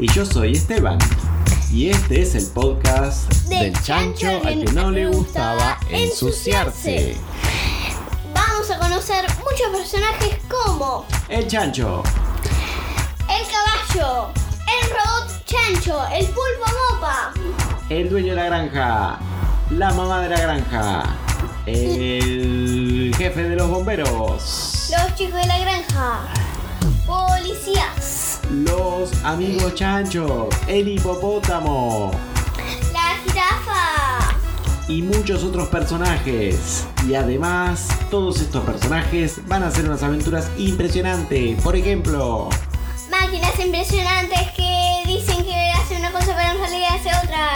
[0.00, 0.98] Y yo soy Esteban.
[1.72, 7.16] Y este es el podcast Del del chancho chancho al que no le gustaba ensuciarse.
[8.32, 12.04] Vamos a conocer muchos personajes como El chancho,
[13.28, 14.28] el caballo,
[14.66, 17.32] el robot chancho, el pulpo mopa,
[17.88, 19.18] el dueño de la granja,
[19.70, 21.02] la mamá de la granja,
[21.66, 26.20] el jefe de los bomberos, los chicos de la granja,
[27.04, 32.10] policías, los amigos chanchos, el hipopótamo
[32.92, 34.36] la jirafa,
[34.88, 36.86] y muchos otros personajes.
[37.06, 41.60] Y además, todos estos personajes van a hacer unas aventuras impresionantes.
[41.60, 42.48] Por ejemplo,
[43.10, 47.48] máquinas impresionantes que dicen que hacen una cosa pero en realidad hace otra.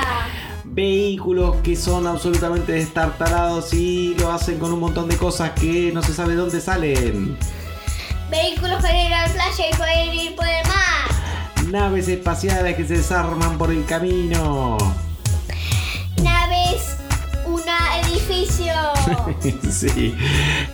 [0.65, 6.03] vehículos que son absolutamente destartalados y lo hacen con un montón de cosas que no
[6.03, 7.37] se sabe dónde salen.
[8.33, 11.71] Vehículos para ir a la playa y poder ir por el mar.
[11.71, 14.79] Naves espaciales que se desarman por el camino.
[16.23, 16.97] Naves,
[17.45, 18.73] una edificio.
[19.71, 20.15] sí.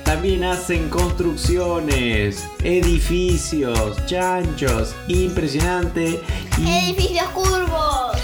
[0.05, 6.23] También hacen construcciones, edificios, chanchos, impresionante.
[6.59, 8.17] Y Edificios curvos.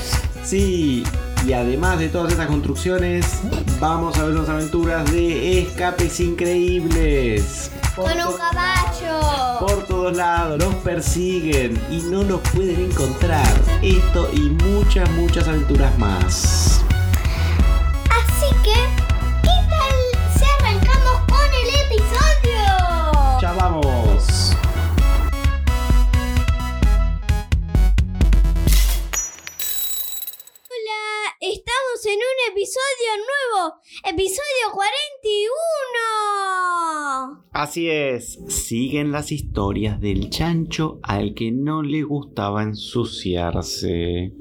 [0.45, 1.03] sí,
[1.47, 3.41] y además de todas estas construcciones,
[3.79, 7.71] vamos a ver unas aventuras de escapes increíbles.
[7.95, 9.59] Por Con un caballo.
[9.61, 13.47] Por todos lados, los persiguen y no los pueden encontrar.
[13.83, 16.83] Esto y muchas, muchas aventuras más.
[18.11, 19.04] Así que,
[31.53, 37.45] estamos en un episodio nuevo, episodio 41.
[37.53, 44.33] Así es, siguen las historias del chancho al que no le gustaba ensuciarse.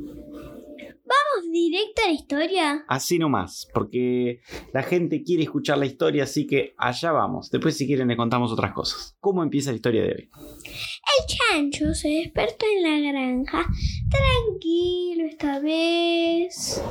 [1.53, 2.85] Vamos directo a la historia.
[2.87, 4.41] Así nomás, porque
[4.73, 7.51] la gente quiere escuchar la historia, así que allá vamos.
[7.51, 9.15] Después si quieren le contamos otras cosas.
[9.19, 10.29] ¿Cómo empieza la historia de hoy?
[10.33, 13.67] El chancho se despertó en la granja,
[14.09, 16.81] tranquilo esta vez.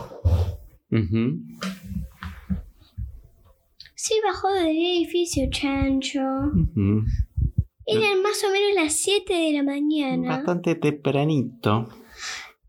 [0.90, 1.40] Ujú.
[3.96, 6.20] Sí bajó del edificio, chancho.
[6.20, 7.04] Ujú.
[7.84, 10.28] Eran más o menos las 7 de la mañana.
[10.28, 11.88] Bastante tempranito.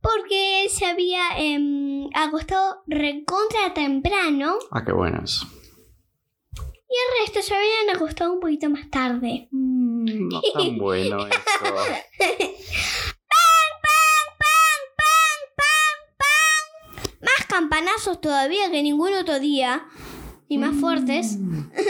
[0.03, 5.47] Porque se había em, acostado recontra temprano Ah, qué bueno eso.
[6.55, 9.47] y el resto se habían acostado un poquito más tarde.
[9.51, 11.73] Mm, No tan bueno eso.
[17.21, 19.85] Más campanazos todavía que ningún otro día.
[20.49, 21.39] Y más fuertes.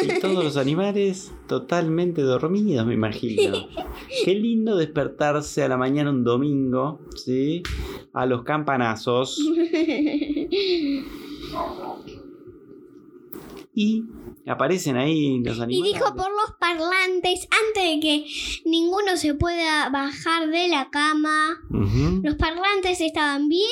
[0.03, 3.67] Y todos los animales totalmente dormidos, me imagino.
[4.25, 7.63] Qué lindo despertarse a la mañana un domingo, ¿sí?
[8.13, 9.39] A los campanazos.
[13.75, 14.03] Y
[14.45, 15.93] aparecen ahí los Y animales.
[15.93, 18.25] dijo por los parlantes, antes de que
[18.69, 21.59] ninguno se pueda bajar de la cama,
[22.21, 23.67] los parlantes estaban bien,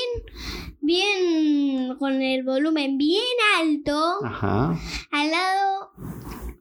[0.81, 3.21] bien, con el volumen bien
[3.59, 4.77] alto, Ajá.
[5.11, 5.91] al lado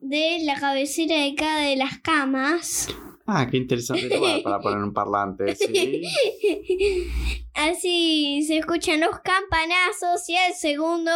[0.01, 2.87] de la cabecera de cada de las camas.
[3.25, 6.01] Ah, qué interesante lugar para poner un parlante, ¿sí?
[7.53, 11.11] Así se escuchan los campanazos y al segundo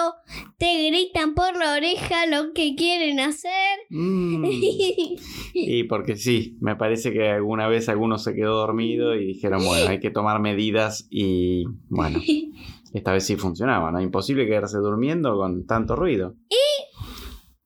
[0.58, 3.80] te gritan por la oreja lo que quieren hacer.
[3.90, 4.46] Mm.
[5.58, 9.90] Y porque sí, me parece que alguna vez alguno se quedó dormido y dijeron, bueno,
[9.90, 12.20] hay que tomar medidas y bueno,
[12.98, 14.00] esta vez sí funcionaba, ¿no?
[14.00, 16.36] Imposible quedarse durmiendo con tanto ruido.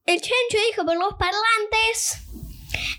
[0.05, 2.27] El chancho dijo por los parlantes,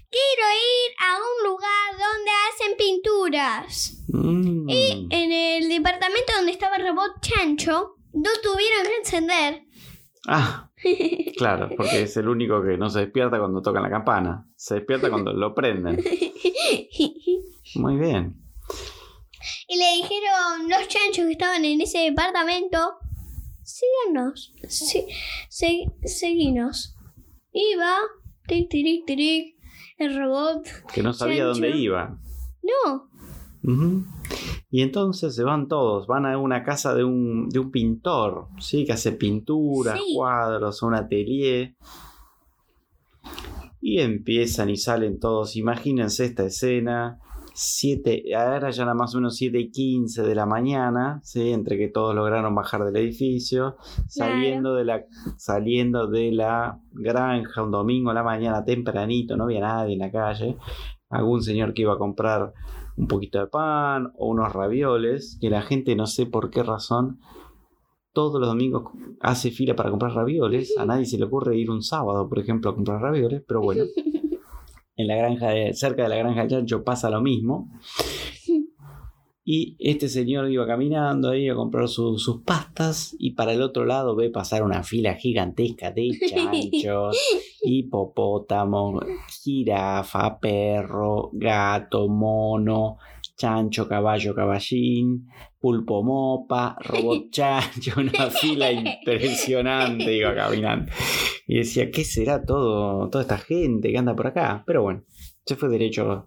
[0.09, 4.05] quiero ir a un lugar donde hacen pinturas.
[4.09, 4.69] Mm.
[4.69, 9.63] Y en el departamento donde estaba el robot chancho, no tuvieron que encender.
[10.29, 10.71] Ah,
[11.37, 14.47] claro, porque es el único que no se despierta cuando tocan la campana.
[14.55, 15.97] Se despierta cuando lo prenden.
[17.75, 18.40] Muy bien.
[19.69, 22.99] Y le dijeron los chanchos que estaban en ese departamento,
[23.63, 25.07] síganos, sí,
[25.49, 26.97] se- seguinos.
[27.53, 27.97] Iba,
[28.47, 29.57] tic, tiric, tiric,
[29.99, 30.65] el robot.
[30.93, 31.49] Que no sabía Chancho.
[31.53, 32.19] dónde iba.
[32.63, 33.09] No.
[34.71, 38.85] Y entonces se van todos, van a una casa de un, de un pintor, ¿sí?
[38.85, 40.15] Que hace pinturas, Sí.
[40.15, 41.75] cuadros, un atelier.
[43.81, 45.57] Y empiezan y salen todos.
[45.57, 47.19] Imagínense esta escena.
[47.55, 51.51] Siete, ahora ya era más o menos 7 y 15 de la mañana, ¿sí?
[51.51, 53.77] entre que todos lograron bajar del edificio,
[54.07, 55.05] saliendo, de la,
[55.37, 60.11] saliendo de la granja un domingo a la mañana tempranito, no había nadie en la
[60.11, 60.57] calle,
[61.09, 62.53] algún señor que iba a comprar
[62.97, 67.19] un poquito de pan o unos ravioles, que la gente no sé por qué razón
[68.13, 70.77] todos los domingos hace fila para comprar ravioles.
[70.79, 73.85] A nadie se le ocurre ir un sábado, por ejemplo, a comprar ravioles, pero bueno.
[75.01, 77.71] En la granja de, cerca de la granja del chancho pasa lo mismo.
[79.43, 84.15] Y este señor iba caminando ahí a comprar sus pastas y para el otro lado
[84.15, 87.19] ve pasar una fila gigantesca de chanchos,
[87.63, 89.01] hipopótamo,
[89.43, 92.99] jirafa, perro, gato, mono,
[93.37, 95.27] chancho, caballo, caballín,
[95.61, 100.91] pulpo mopa, robot chancho, una fila impresionante iba caminando.
[101.47, 104.65] Y decía, ¿qué será todo, toda esta gente que anda por acá?
[104.67, 105.05] Pero bueno,
[105.45, 106.27] se fue derecho a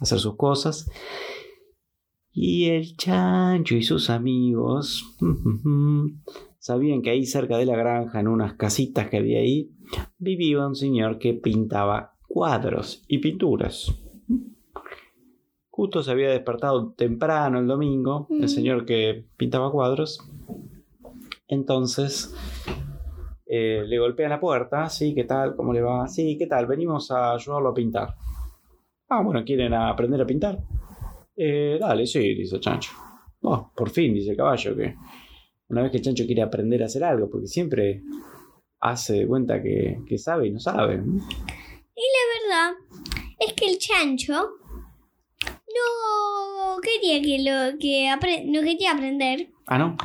[0.00, 0.90] hacer sus cosas.
[2.32, 5.16] Y el chancho y sus amigos
[6.58, 9.70] sabían que ahí cerca de la granja, en unas casitas que había ahí,
[10.16, 14.01] vivía un señor que pintaba cuadros y pinturas.
[15.74, 20.22] Justo se había despertado temprano el domingo, el señor que pintaba cuadros.
[21.48, 22.36] Entonces
[23.46, 25.56] eh, le golpea la puerta, sí, ¿qué tal?
[25.56, 26.06] ¿Cómo le va?
[26.08, 26.66] Sí, ¿qué tal?
[26.66, 28.14] Venimos a ayudarlo a pintar.
[29.08, 30.58] Ah, bueno, ¿quieren aprender a pintar?
[31.34, 32.92] Eh, dale, sí, dice Chancho.
[33.40, 34.94] Oh, por fin, dice el caballo, que
[35.70, 38.02] una vez que Chancho quiere aprender a hacer algo, porque siempre
[38.78, 40.96] hace de cuenta que, sabe y no sabe.
[40.96, 42.74] Y la verdad
[43.40, 44.61] es que el Chancho
[45.74, 48.08] no quería que lo que
[48.46, 49.50] no quería aprender.
[49.66, 49.96] Ah, no.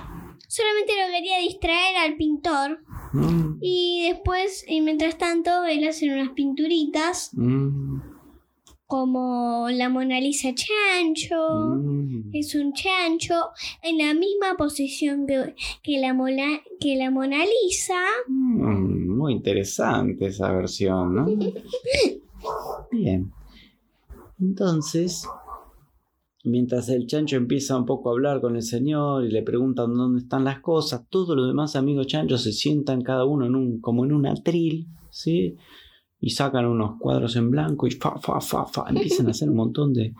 [0.48, 2.80] Solamente lo quería distraer al pintor.
[3.14, 3.58] Mm.
[3.62, 7.32] Y después, y mientras tanto, él hace unas pinturitas.
[7.34, 8.00] Mm
[8.88, 12.30] como la Mona Lisa chancho, mm.
[12.34, 13.50] es un chancho
[13.84, 18.02] en la misma posición que, la, Mona, que la Mona Lisa.
[18.28, 21.26] Muy interesante esa versión, ¿no?
[22.92, 23.32] Bien.
[24.40, 25.28] Entonces,
[26.48, 30.22] mientras el chancho empieza un poco a hablar con el señor y le preguntan dónde
[30.22, 34.06] están las cosas, todos los demás amigos chanchos se sientan cada uno en un, como
[34.06, 35.58] en un atril, ¿sí?
[36.20, 39.56] y sacan unos cuadros en blanco y fa, fa, fa, fa, empiezan a hacer un
[39.56, 40.14] montón de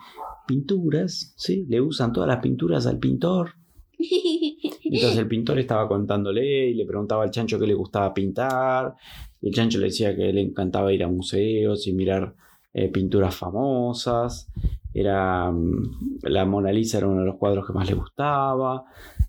[0.46, 1.66] pinturas, ¿sí?
[1.68, 3.54] Le usan todas las pinturas al pintor.
[3.98, 8.94] Entonces el pintor estaba contándole y le preguntaba al chancho qué le gustaba pintar.
[9.40, 12.34] Y el chancho le decía que le encantaba ir a museos y mirar
[12.72, 14.48] eh, pinturas famosas.
[14.98, 18.84] Era mm, la Mona Lisa era uno de los cuadros que más le gustaba.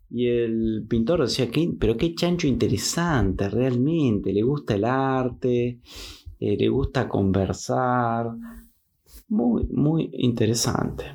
[0.10, 1.48] Y el pintor decía,
[1.80, 5.80] pero qué chancho interesante, realmente, le gusta el arte.
[6.40, 8.32] Eh, le gusta conversar.
[9.28, 11.06] Muy, muy interesante.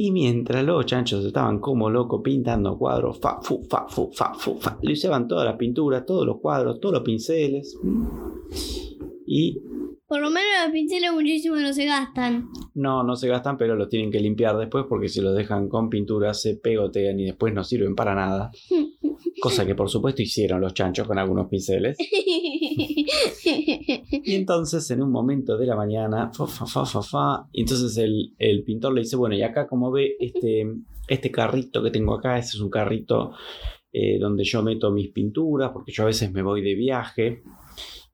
[0.00, 4.54] Y mientras los chanchos estaban como locos pintando cuadros, fa, fu, fa, fu, fa, fu,
[4.60, 7.76] fa, le usaban todas las pinturas, todos los cuadros, todos los pinceles.
[9.26, 9.60] Y
[10.08, 12.48] por lo menos los pinceles muchísimo no se gastan.
[12.74, 15.90] No, no se gastan, pero los tienen que limpiar después porque si los dejan con
[15.90, 18.50] pintura se pegotean y después no sirven para nada.
[19.42, 21.98] Cosa que por supuesto hicieron los chanchos con algunos pinceles.
[22.00, 23.06] y
[24.34, 28.34] entonces en un momento de la mañana, fa, fa, fa, fa, fa, y entonces el,
[28.38, 30.66] el, pintor le dice, bueno, y acá como ve este,
[31.06, 33.32] este carrito que tengo acá, este es un carrito
[33.92, 37.42] eh, donde yo meto mis pinturas, porque yo a veces me voy de viaje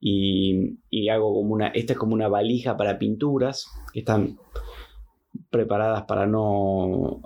[0.06, 4.39] y, hago como una, esta es como una valija para pinturas que están
[5.51, 7.23] preparadas para no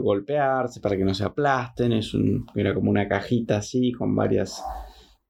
[0.00, 4.64] golpearse, para que no se aplasten, es un, era como una cajita así con varias...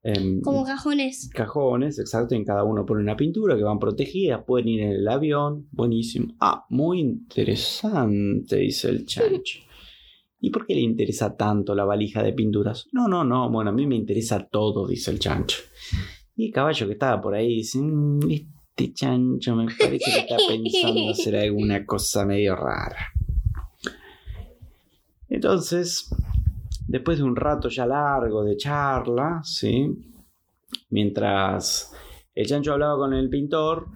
[0.04, 1.28] Em, como cajones.
[1.35, 5.08] Cajones, exacto, en cada uno pone una pintura que van protegidas, pueden ir en el
[5.08, 6.35] avión, buenísimo.
[6.38, 9.58] Ah, muy interesante, dice el chancho.
[10.40, 12.87] ¿Y por qué le interesa tanto la valija de pinturas?
[12.92, 15.58] No, no, no, bueno, a mí me interesa todo, dice el chancho.
[16.38, 20.37] Y el caballo que estaba por ahí dice, mm, este chancho me parece que está
[20.49, 23.09] pensando hacer alguna cosa medio rara.
[25.28, 26.14] Entonces,
[26.87, 29.90] después de un rato ya largo de charla, ¿sí?
[30.90, 31.92] Mientras
[32.37, 33.88] el chancho hablaba con el pintor,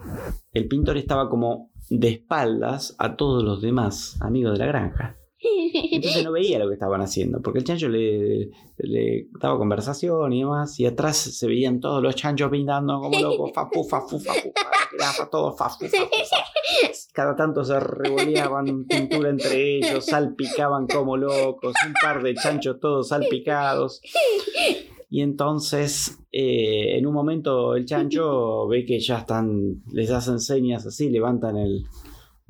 [0.53, 5.17] el pintor estaba como de espaldas a todos los demás amigos de la granja.
[5.43, 8.51] Entonces no veía lo que estaban haciendo, porque el chancho le,
[9.41, 13.69] daba conversación y demás, y atrás se veían todos los chanchos pintando como locos, fa,
[13.73, 14.33] fu, fa, fu, fa,
[15.31, 15.99] todo fa, fu, fa,
[17.13, 23.09] Cada tanto se revoleaban pintura entre ellos, salpicaban como locos, un par de chanchos todos
[23.09, 24.01] salpicados.
[25.11, 30.87] Y entonces, eh, en un momento, el chancho ve que ya están, les hacen señas
[30.87, 31.85] así, levantan el,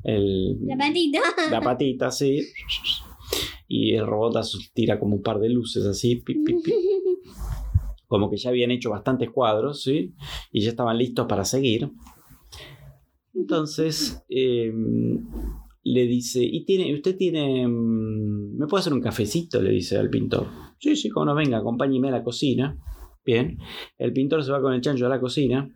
[0.03, 1.19] la patita.
[1.51, 2.41] La patita, sí.
[3.67, 6.23] Y el robot tira como un par de luces así.
[8.07, 10.13] Como que ya habían hecho bastantes cuadros, ¿sí?
[10.51, 11.89] Y ya estaban listos para seguir.
[13.33, 15.25] Entonces em,
[15.83, 19.61] le dice, ¿y tiene, usted tiene, mm, me puede hacer un cafecito?
[19.61, 20.47] Le dice al pintor.
[20.79, 22.77] Sí, sí, como no venga, acompáñeme a la cocina.
[23.25, 23.57] Bien,
[23.97, 25.73] el pintor se va con el chancho a la cocina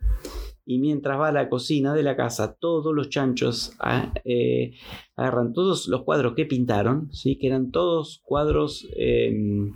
[0.70, 4.74] y mientras va a la cocina de la casa, todos los chanchos ah, eh,
[5.16, 7.38] agarran todos los cuadros que pintaron, ¿sí?
[7.38, 9.72] que eran todos cuadros em,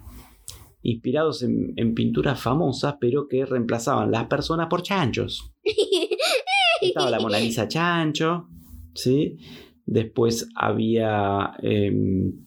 [0.83, 5.55] inspirados en, en pinturas famosas, pero que reemplazaban las personas por chanchos.
[6.83, 8.49] Estaba la Mona Lisa Chancho,
[8.95, 9.39] ¿sí?
[9.87, 12.45] Después había, em,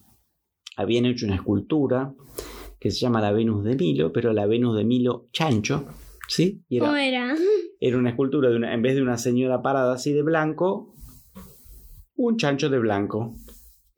[0.76, 2.14] habían hecho una escultura
[2.78, 5.84] que se llama la Venus de Milo, pero la Venus de Milo Chancho,
[6.28, 6.62] ¿sí?
[6.68, 7.25] Y ¿Cómo era,
[7.80, 7.98] era?
[7.98, 10.94] una escultura de una, en vez de una señora parada así de blanco,
[12.16, 13.34] un chancho de blanco.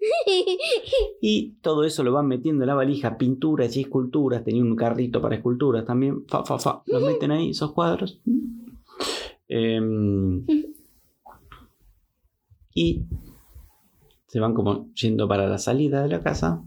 [1.20, 4.44] Y todo eso lo van metiendo en la valija, pinturas y esculturas.
[4.44, 6.24] Tenía un carrito para esculturas también.
[6.28, 6.82] Fa, fa, fa.
[6.86, 8.20] Los meten ahí, esos cuadros.
[9.48, 10.44] Em,
[12.74, 13.06] y
[14.26, 16.62] se van como yendo para la salida de la casa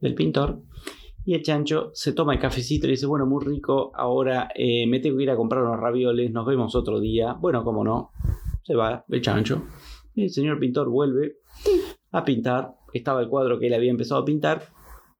[0.00, 0.60] del pintor.
[1.26, 5.00] Y el chancho se toma el cafecito y dice, bueno, muy rico, ahora eh, me
[5.00, 7.32] tengo que ir a comprar unos ravioles, nos vemos otro día.
[7.32, 8.12] Bueno, como no,
[8.62, 9.64] se va el chancho.
[10.14, 11.38] El señor pintor vuelve
[12.12, 12.76] a pintar.
[12.94, 14.68] Estaba el cuadro que él había empezado a pintar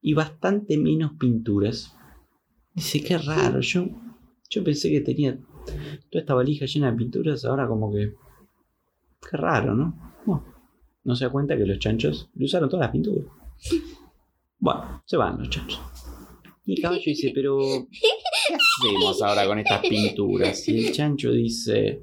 [0.01, 1.97] y bastante menos pinturas.
[2.73, 3.87] Dice, qué raro, yo,
[4.49, 8.15] yo pensé que tenía toda esta valija llena de pinturas, ahora como que...
[9.29, 10.15] Qué raro, ¿no?
[10.25, 10.45] No,
[11.03, 13.25] no se da cuenta que los chanchos le usaron todas las pinturas.
[14.59, 15.96] Bueno, se van los chanchos.
[16.67, 17.59] Y el caballo dice, pero
[17.91, 18.09] ¿qué
[18.55, 20.69] hacemos ahora con estas pinturas?
[20.69, 22.03] Y el chancho dice,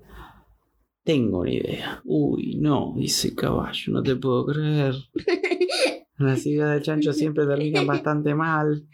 [1.04, 2.02] tengo una idea.
[2.06, 4.96] Uy, no, dice el caballo, no te puedo creer.
[6.18, 8.88] Las ideas del chancho siempre terminan bastante mal.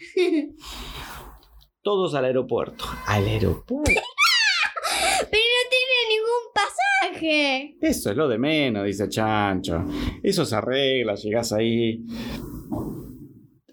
[1.83, 2.85] Todos al aeropuerto.
[3.05, 3.91] Al aeropuerto.
[3.91, 7.77] Pero no tiene ningún pasaje.
[7.79, 9.85] Eso es lo de menos, dice el chancho.
[10.23, 12.03] Eso se arregla, llegás ahí.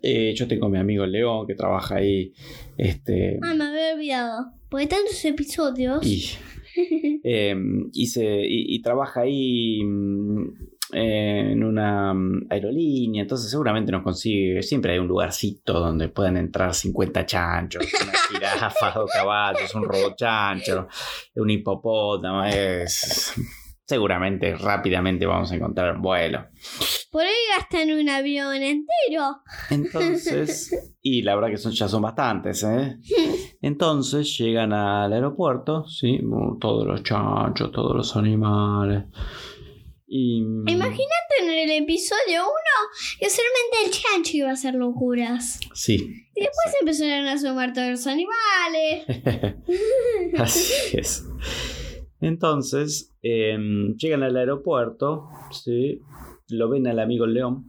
[0.08, 2.32] Eh, yo tengo a mi amigo León que trabaja ahí.
[2.78, 3.38] Este.
[3.42, 4.46] Ah, me había olvidado.
[4.68, 6.06] Porque tantos episodios.
[6.06, 6.24] Y,
[7.24, 7.56] eh,
[7.92, 10.42] y, se- y- y trabaja ahí mm,
[10.92, 16.36] eh, en una mm, aerolínea, entonces seguramente nos consigue, siempre hay un lugarcito donde puedan
[16.36, 20.86] entrar 50 chanchos, una jirafa, dos caballos, un robot chancho,
[21.34, 23.32] un hipopótamo, es-
[23.86, 26.46] seguramente rápidamente vamos a encontrar un vuelo.
[27.10, 29.42] Por ahí gastan un avión entero.
[29.70, 32.98] Entonces, y la verdad que son, ya son bastantes, ¿eh?
[33.62, 36.20] Entonces llegan al aeropuerto, ¿sí?
[36.60, 39.04] Todos los chanchos, todos los animales.
[40.08, 40.40] Y.
[40.40, 42.50] Imagínate en el episodio 1
[43.18, 45.60] que solamente el chancho iba a hacer locuras.
[45.74, 45.94] Sí.
[46.34, 49.56] Y después empezaron a sumar todos los animales.
[50.38, 51.24] Así es.
[52.26, 56.00] Entonces, em, llegan al aeropuerto, ¿sí?
[56.48, 57.66] Lo ven al amigo león,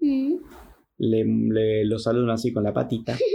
[0.00, 0.34] Mm.
[0.98, 3.16] le, le- lo saludan así con la patita.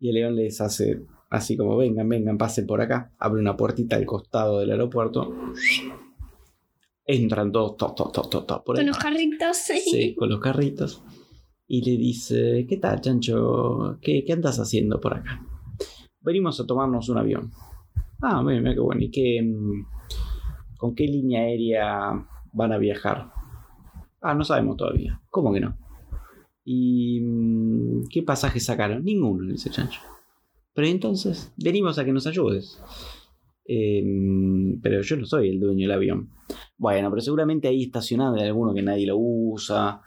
[0.00, 1.00] Y el león les hace
[1.30, 3.12] así como, vengan, vengan, pasen por acá.
[3.18, 5.34] Abre una puertita al costado del aeropuerto.
[7.06, 8.82] Entran todos por ahí.
[8.82, 9.56] Con los carritos.
[9.56, 11.02] Sí, con los carritos.
[11.66, 13.98] Y le dice, ¿qué tal, Chancho?
[14.02, 15.40] ¿Qué, qué andas haciendo por acá?
[16.20, 17.50] Venimos a tomarnos un avión.
[18.26, 19.02] Ah, mira, mira qué bueno.
[19.02, 19.86] ¿Y qué, mm,
[20.78, 23.30] con qué línea aérea van a viajar?
[24.22, 25.20] Ah, no sabemos todavía.
[25.28, 25.76] ¿Cómo que no?
[26.64, 29.04] ¿Y mm, qué pasaje sacaron?
[29.04, 30.00] Ninguno, dice Chancho.
[30.72, 32.80] Pero entonces, venimos a que nos ayudes.
[33.66, 36.30] Em, pero yo no soy el dueño del avión.
[36.78, 40.00] Bueno, pero seguramente ahí estacionado hay alguno que nadie lo usa.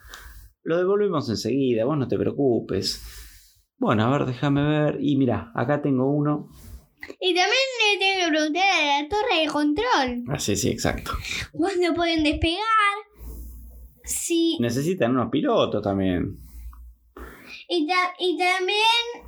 [0.63, 3.03] Lo devolvemos enseguida, vos no te preocupes.
[3.77, 4.97] Bueno, a ver, déjame ver.
[5.01, 6.49] Y mira, acá tengo uno.
[7.19, 10.23] Y también le tengo que preguntar a la torre de control.
[10.29, 11.11] Ah, sí, sí, exacto.
[11.51, 12.61] ¿Cuándo pueden despegar?
[14.03, 14.57] Sí.
[14.59, 16.37] Necesitan unos pilotos también.
[17.69, 19.27] Y, ta- y también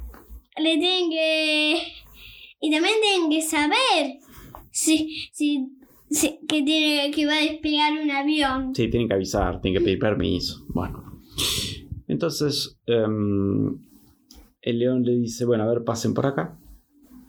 [0.58, 1.82] le tienen que.
[2.62, 4.20] Y también tienen que saber
[4.72, 5.68] si, si,
[6.10, 8.76] si- que, tiene, que va a despegar un avión.
[8.76, 10.66] Sí, tienen que avisar, tienen que pedir permiso.
[10.70, 11.22] Bueno.
[12.08, 13.80] Entonces, em,
[14.62, 16.59] el león le dice, bueno, a ver, pasen por acá.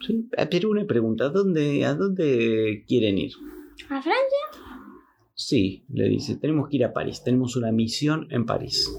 [0.06, 0.28] ¿Sí?
[0.50, 3.32] Pero una pregunta, ¿a dónde, ¿a dónde quieren ir?
[3.88, 4.38] ¿A Francia?
[5.34, 8.90] Sí, le dice, tenemos que ir a París, tenemos una misión en París.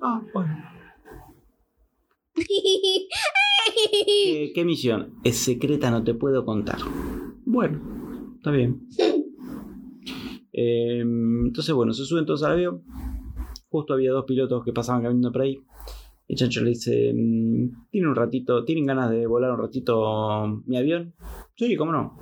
[0.00, 0.56] Ah, bueno.
[2.34, 5.14] ¿Qué, qué misión?
[5.24, 6.78] Es secreta, no te puedo contar.
[7.44, 8.88] Bueno, está bien.
[10.52, 12.82] Eh, entonces, bueno, se suben todos al avión.
[13.68, 15.60] Justo había dos pilotos que pasaban caminando por ahí.
[16.30, 20.76] Y Chancho le dice, mm, ¿tienen un ratito, tienen ganas de volar un ratito mi
[20.76, 21.14] avión?
[21.56, 22.18] Sí, cómo no.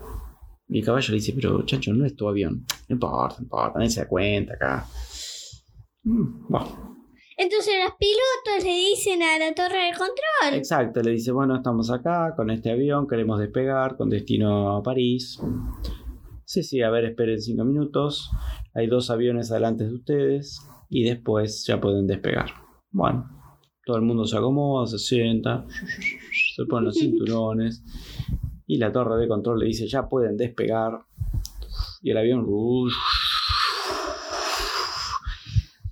[0.68, 2.64] Y el caballo le dice, pero chancho, no es tu avión.
[2.88, 4.86] No importa, no importa, nadie se da cuenta acá.
[6.04, 6.96] Mm, bueno,
[7.36, 10.54] Entonces los pilotos le dicen a la torre de control.
[10.54, 15.38] exacto, le dice, bueno, estamos acá con este avión, queremos despegar con destino a París.
[16.44, 18.30] Sí, sí, a ver, esperen cinco minutos.
[18.72, 22.50] Hay dos aviones delante de ustedes y después ya pueden despegar.
[22.92, 23.35] Bueno,
[23.86, 25.64] todo el mundo se acomoda, se sienta,
[26.56, 27.84] se ponen los cinturones
[28.66, 31.04] y la torre de control le dice, ya pueden despegar.
[32.02, 32.44] Y el avión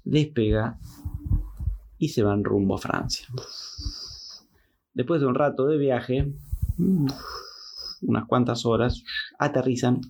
[0.03, 0.77] despega
[1.97, 3.29] y se van rumbo a Francia.
[4.93, 6.35] Después de un rato de viaje,
[8.03, 9.05] unas cuantas horas,
[9.39, 10.01] aterrizan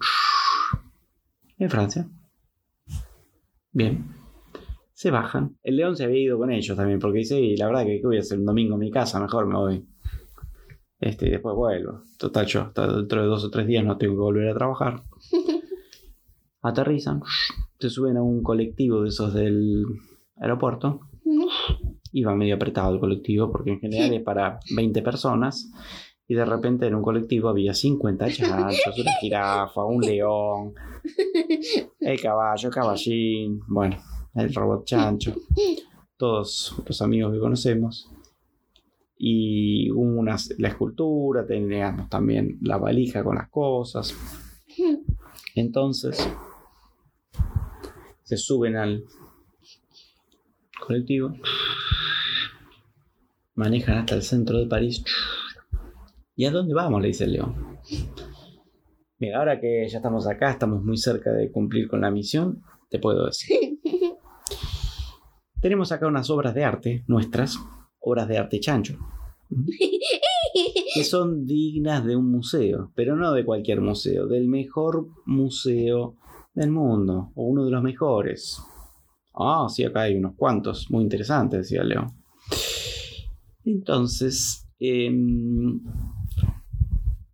[1.58, 2.08] en Francia.
[3.72, 4.13] Bien.
[5.04, 5.58] Se bajan.
[5.62, 8.06] El león se había ido con ellos también, porque dice, "Y la verdad que ¿qué
[8.06, 9.86] voy a hacer un domingo en mi casa, mejor me voy.
[10.98, 12.04] Este, y después vuelvo.
[12.18, 15.02] Total, yo hasta dentro de dos o tres días no tengo que volver a trabajar.
[16.62, 17.20] Aterrizan,
[17.78, 19.84] se suben a un colectivo de esos del
[20.36, 21.00] aeropuerto.
[22.12, 25.70] Iba medio apretado el colectivo porque en general es para 20 personas.
[26.26, 30.72] Y de repente en un colectivo había 50 chanchos, una jirafa, un león,
[32.00, 33.98] el caballo, el caballín, bueno,
[34.34, 35.34] el robot chancho,
[36.16, 38.10] todos los amigos que conocemos.
[39.16, 44.14] Y una, la escultura, teníamos también la valija con las cosas.
[45.54, 46.28] Entonces,
[48.24, 49.04] se suben al
[50.84, 51.32] colectivo,
[53.54, 55.04] manejan hasta el centro de París.
[56.36, 57.00] ¿Y a dónde vamos?
[57.00, 57.78] le dice el león.
[59.18, 62.98] Mira, ahora que ya estamos acá, estamos muy cerca de cumplir con la misión, te
[62.98, 63.73] puedo decir.
[65.64, 67.58] Tenemos acá unas obras de arte nuestras,
[67.98, 68.98] obras de arte chancho,
[70.94, 76.16] que son dignas de un museo, pero no de cualquier museo, del mejor museo
[76.52, 78.60] del mundo, o uno de los mejores.
[79.34, 82.12] Ah, sí, acá hay unos cuantos, muy interesantes, decía león.
[83.64, 85.80] Entonces, em,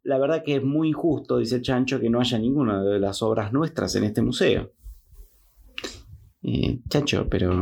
[0.05, 3.52] la verdad que es muy injusto, dice Chancho, que no haya ninguna de las obras
[3.52, 4.70] nuestras en este museo.
[6.44, 7.61] Eh, Chancho, pero...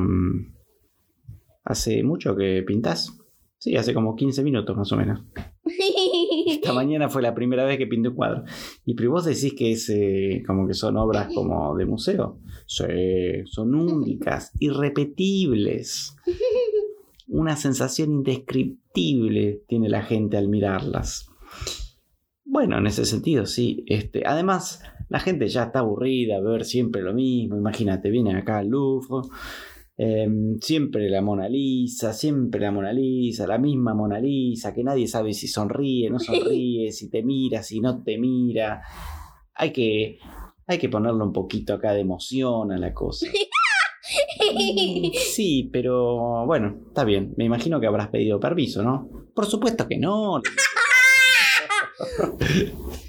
[1.69, 3.15] ¿Hace mucho que pintás?
[3.59, 5.21] Sí, hace como 15 minutos más o menos.
[6.47, 8.45] Esta mañana fue la primera vez que pinté un cuadro.
[8.87, 12.41] Y pero vos decís que es eh, como que son obras como de museo.
[12.67, 12.85] Sí,
[13.45, 16.17] son únicas, irrepetibles.
[17.29, 21.29] Una sensación indescriptible tiene la gente al mirarlas.
[22.47, 23.85] Bueno, en ese sentido, sí.
[23.89, 27.59] Este, además, la gente ya está aburrida de ver siempre lo mismo.
[27.59, 29.29] Imagínate, vienen acá al Louvre.
[29.99, 30.29] Eh,
[30.61, 35.35] siempre la Mona Lisa, siempre la Mona Lisa, la misma Mona Lisa, que nadie sabe
[35.35, 38.81] si sonríe, no sonríe, si te mira, si no te mira.
[39.55, 40.19] Hay que,
[40.69, 43.27] hay que ponerle un poquito acá de emoción a la cosa.
[44.41, 47.35] Mm, Sí, pero bueno, está bien.
[47.37, 49.07] Me imagino que habrás pedido permiso, ¿no?
[49.35, 50.41] Por supuesto que no.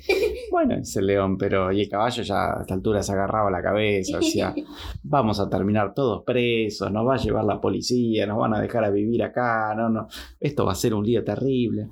[0.51, 3.61] Bueno, dice el león, pero y el caballo ya a esta altura se agarraba la
[3.61, 4.53] cabeza, decía,
[5.03, 8.83] vamos a terminar todos presos, nos va a llevar la policía, nos van a dejar
[8.83, 10.07] a vivir acá, no, no,
[10.39, 11.89] esto va a ser un lío terrible.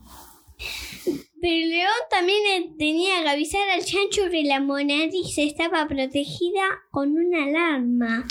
[1.40, 5.88] Pero el león también eh, tenía que avisar al chancho que la Mona Lisa estaba
[5.88, 8.26] protegida con una alarma.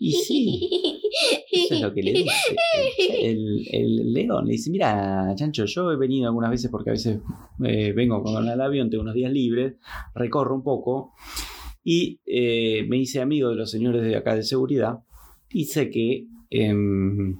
[0.00, 0.70] Y sí,
[1.50, 2.56] eso es lo que le dice
[3.20, 4.46] el, el león.
[4.46, 7.18] Le dice, mira, Chancho, yo he venido algunas veces porque a veces
[7.64, 9.74] eh, vengo con el avión, tengo unos días libres,
[10.14, 11.14] recorro un poco
[11.82, 15.00] y eh, me hice amigo de los señores de acá de seguridad
[15.50, 17.38] y sé que em,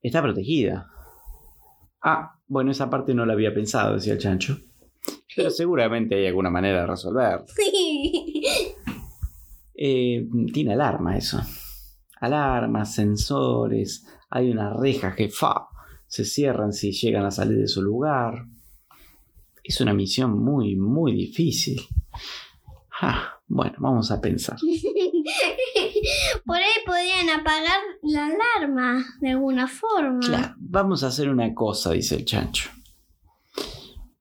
[0.00, 0.88] está protegida.
[2.02, 4.58] Ah, bueno, esa parte no la había pensado, decía el Chancho.
[5.34, 7.46] Pero seguramente hay alguna manera de resolverlo.
[9.84, 11.42] Eh, tiene alarma eso.
[12.20, 15.66] Alarmas, sensores, hay unas rejas que fa,
[16.06, 18.46] se cierran si llegan a salir de su lugar.
[19.64, 21.80] Es una misión muy, muy difícil.
[23.00, 24.56] Ah, bueno, vamos a pensar.
[26.46, 30.20] Por ahí podrían apagar la alarma de alguna forma.
[30.20, 32.70] Claro, vamos a hacer una cosa, dice el chancho.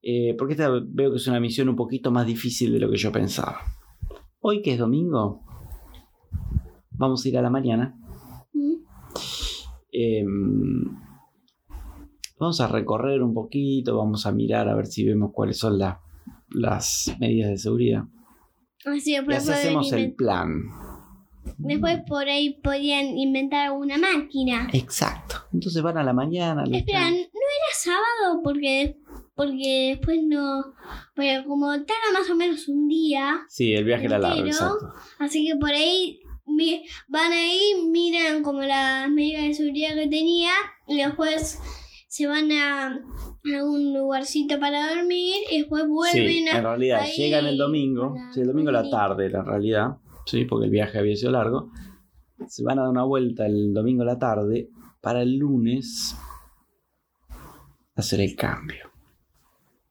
[0.02, 2.98] Eh, porque esta veo que es una misión un poquito más difícil de lo que
[2.98, 3.60] yo pensaba.
[4.40, 5.46] Hoy que es domingo,
[6.92, 7.98] vamos a ir a la mañana.
[9.94, 10.24] Eh,
[12.40, 16.00] vamos a recorrer un poquito, vamos a mirar a ver si vemos cuáles son la-
[16.50, 18.04] las medidas de seguridad.
[18.86, 20.64] Así Y después, así pueden hacemos el plan.
[21.58, 24.70] después por ahí podrían inventar alguna máquina.
[24.74, 25.36] Exacto.
[25.54, 26.64] Entonces van a la mañana.
[26.72, 28.42] Espera, ¿no era sábado?
[28.44, 28.98] Porque
[29.36, 30.64] porque después no.
[31.16, 34.94] Pero como tarda más o menos un día, Sí, el viaje era largo, exacto.
[35.20, 36.20] así que por ahí
[37.08, 40.52] van ahí, miran como las medidas de seguridad que tenía
[40.88, 41.60] y después
[42.08, 43.00] se van a,
[43.56, 46.58] algún lugarcito para dormir y después vuelven Sí, a.
[46.58, 49.46] en realidad ahí llegan el domingo, a la sí, el domingo a la tarde, en
[49.46, 51.72] realidad, sí, porque el viaje había sido largo.
[52.48, 56.16] Se van a dar una vuelta el domingo a la tarde para el lunes
[57.96, 58.92] hacer el cambio.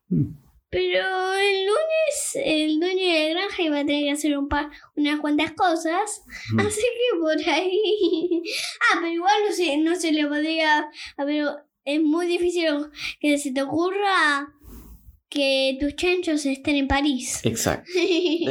[0.09, 0.33] Mm,
[0.71, 1.03] Pero
[1.35, 5.19] el lunes el dueño de la granja iba a tener que hacer un par, unas
[5.21, 6.23] cuantas cosas.
[6.53, 6.61] Mm.
[6.61, 7.81] Así que por ahí.
[8.93, 10.89] Ah, pero igual no se, no se le podría.
[11.17, 11.47] A ver,
[11.85, 12.67] es muy difícil
[13.21, 14.49] que se te ocurra
[15.29, 17.41] que tus chanchos estén en París.
[17.45, 17.91] Exacto.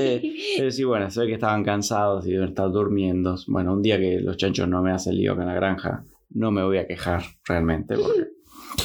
[0.02, 0.22] Eh,
[0.58, 3.36] pero sí, bueno, se ve que estaban cansados y deben estar durmiendo.
[3.48, 6.64] Bueno, un día que los chanchos no me hacen lío con la granja, no me
[6.64, 7.96] voy a quejar realmente.
[7.96, 8.28] porque-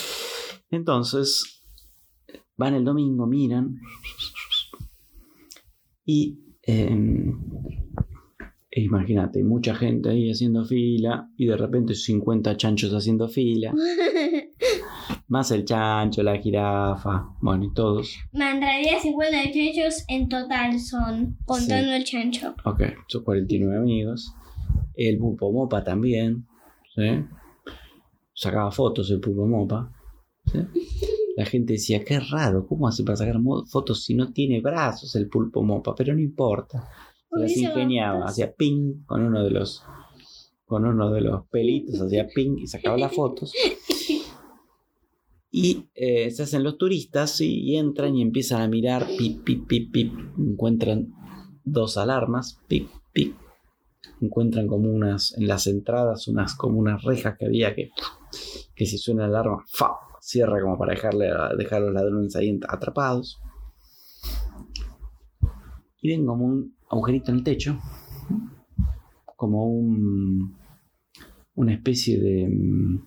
[0.71, 1.64] Entonces,
[2.57, 3.81] van el domingo, miran.
[6.05, 7.39] Y em,
[8.77, 13.73] e imagínate, mucha gente ahí haciendo fila y de repente 50 chanchos haciendo fila.
[15.29, 18.19] Más el chancho, la jirafa, bueno, y todos.
[18.33, 22.57] en realidad 50 chanchos en total son, contando el chancho.
[22.65, 24.35] Ok, son 49 amigos.
[24.95, 26.47] El Pulpo Mopa también.
[26.97, 27.25] ¿sí?
[28.35, 29.93] Sacaba fotos el Pulpo Mopa.
[30.47, 30.59] ¿sí?
[31.37, 35.29] La gente decía, qué raro, ¿cómo hace para sacar fotos si no tiene brazos el
[35.29, 35.95] Pulpo Mopa?
[35.95, 36.89] Pero no importa.
[37.31, 39.83] Se las ingeniaba, hacía ping con uno de los
[40.65, 43.53] con uno de los pelitos, hacía ping y sacaba las fotos.
[45.51, 49.93] Y eh, se hacen los turistas y entran y empiezan a mirar, pip, pip, pip,
[49.93, 50.13] pip.
[50.37, 51.13] Encuentran
[51.65, 53.37] dos alarmas, pip, pip.
[54.21, 57.91] Encuentran como unas, en las entradas, unas como unas rejas que había que,
[58.75, 59.93] que si suena la alarma, ¡fa!
[60.25, 63.41] Cierra como para dejarle a, dejar a los ladrones ahí atrapados.
[66.01, 67.79] Y ven como un agujerito en el techo,
[69.37, 70.57] como un,
[71.55, 73.05] una especie de mm,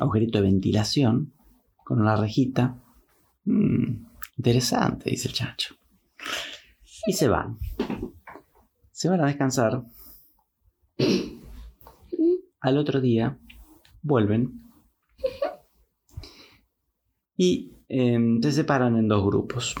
[0.00, 1.34] agujerito de ventilación
[1.84, 2.82] con una rejita.
[3.44, 4.06] Mm,
[4.38, 5.74] interesante, dice el chancho.
[7.06, 7.58] Y se van.
[8.90, 9.84] Se van a descansar.
[12.60, 13.38] Al otro día
[14.02, 14.69] vuelven
[17.40, 19.74] y eh, se separan en dos grupos.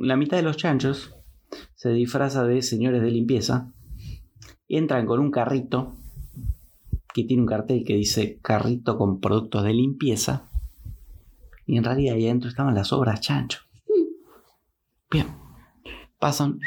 [0.00, 1.14] La mitad de los chanchos
[1.76, 3.72] se disfraza de señores de limpieza
[4.66, 5.92] entran con un carrito
[7.14, 10.50] que tiene un cartel que dice carrito con productos de limpieza
[11.66, 13.60] y en realidad ahí adentro estaban las obras chancho.
[15.08, 15.28] Bien,
[16.18, 16.58] pasan.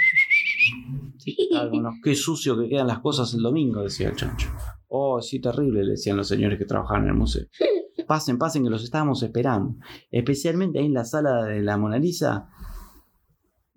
[2.02, 4.48] Qué sucio que quedan las cosas el domingo, decía el chancho.
[4.88, 7.48] Oh, sí, terrible, le decían los señores que trabajaban en el museo.
[8.08, 9.76] Pasen, pasen, que los estábamos esperando.
[10.12, 12.50] Especialmente ahí en la sala de la Mona Lisa.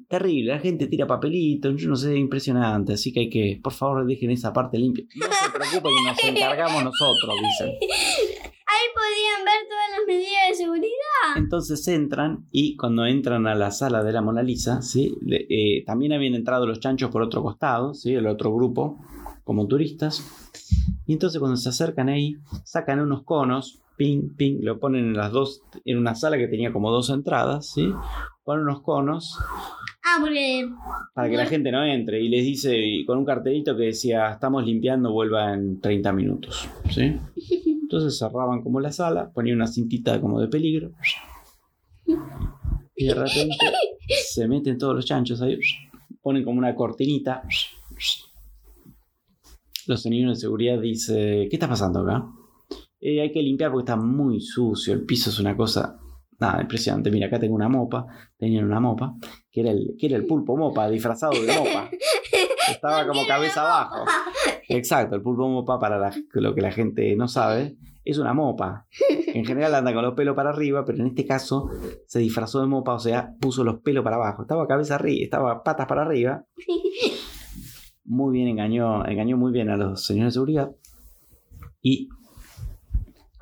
[0.09, 2.93] Terrible, la gente tira papelitos, yo no sé, impresionante.
[2.93, 5.05] Así que hay que, por favor, dejen esa parte limpia.
[5.17, 7.75] No se preocupen que nos encargamos nosotros, dicen.
[8.69, 11.37] Ahí podían ver todas las medidas de seguridad.
[11.37, 15.17] Entonces entran y cuando entran a la sala de la Mona Lisa, ¿sí?
[15.23, 18.15] Le- eh, también habían entrado los chanchos por otro costado, ¿sí?
[18.15, 19.01] el otro grupo,
[19.43, 20.23] como turistas.
[21.07, 25.33] Y entonces cuando se acercan ahí, sacan unos conos, ping, ping, lo ponen en las
[25.33, 27.93] dos, en una sala que tenía como dos entradas, ¿sí?
[28.45, 29.39] ponen unos conos
[30.09, 30.69] Ah, porque.
[31.15, 34.31] para que la gente no entre y les dice y con un cartelito que decía
[34.31, 36.69] estamos limpiando, vuelva en 30 minutos.
[36.91, 37.19] ¿sí?
[37.83, 40.93] Entonces cerraban como la sala, ponían una cintita como de peligro
[42.95, 43.57] y de repente
[44.29, 45.59] se meten todos los chanchos ahí,
[46.23, 47.43] ponen como una cortinita.
[49.87, 52.27] Los señores de seguridad dicen, ¿qué está pasando acá?
[53.09, 55.99] "Eh, hay que limpiar porque está muy sucio, el piso es una cosa...
[56.39, 57.11] Nada, impresionante.
[57.11, 58.05] Mira, acá tengo una mopa.
[58.37, 59.15] Tenían una mopa.
[59.51, 61.89] Que era el, que era el pulpo mopa, disfrazado de mopa.
[62.71, 64.05] Estaba como cabeza abajo.
[64.69, 68.87] Exacto, el pulpo mopa, para la- lo que la gente no sabe, es una mopa.
[69.33, 71.71] En general anda con los pelos para arriba, pero en este caso
[72.07, 74.43] se disfrazó de mopa, o sea, puso los pelos para abajo.
[74.43, 76.45] Estaba cabeza arriba, estaba patas para arriba.
[78.05, 80.71] Muy bien, engañó, engañó muy bien a los señores de seguridad.
[81.83, 82.09] Y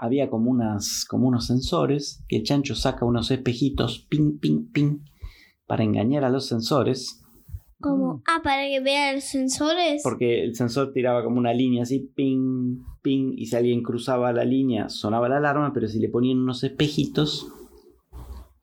[0.04, 4.98] había como, unas, como unos sensores que el chancho saca unos espejitos, ping, ping, ping,
[5.66, 7.22] para engañar a los sensores.
[7.80, 8.22] Como.
[8.26, 10.02] Ah, para que vean los sensores.
[10.02, 14.44] Porque el sensor tiraba como una línea así, ping, ping, y si alguien cruzaba la
[14.44, 17.46] línea sonaba la alarma, pero si le ponían unos espejitos,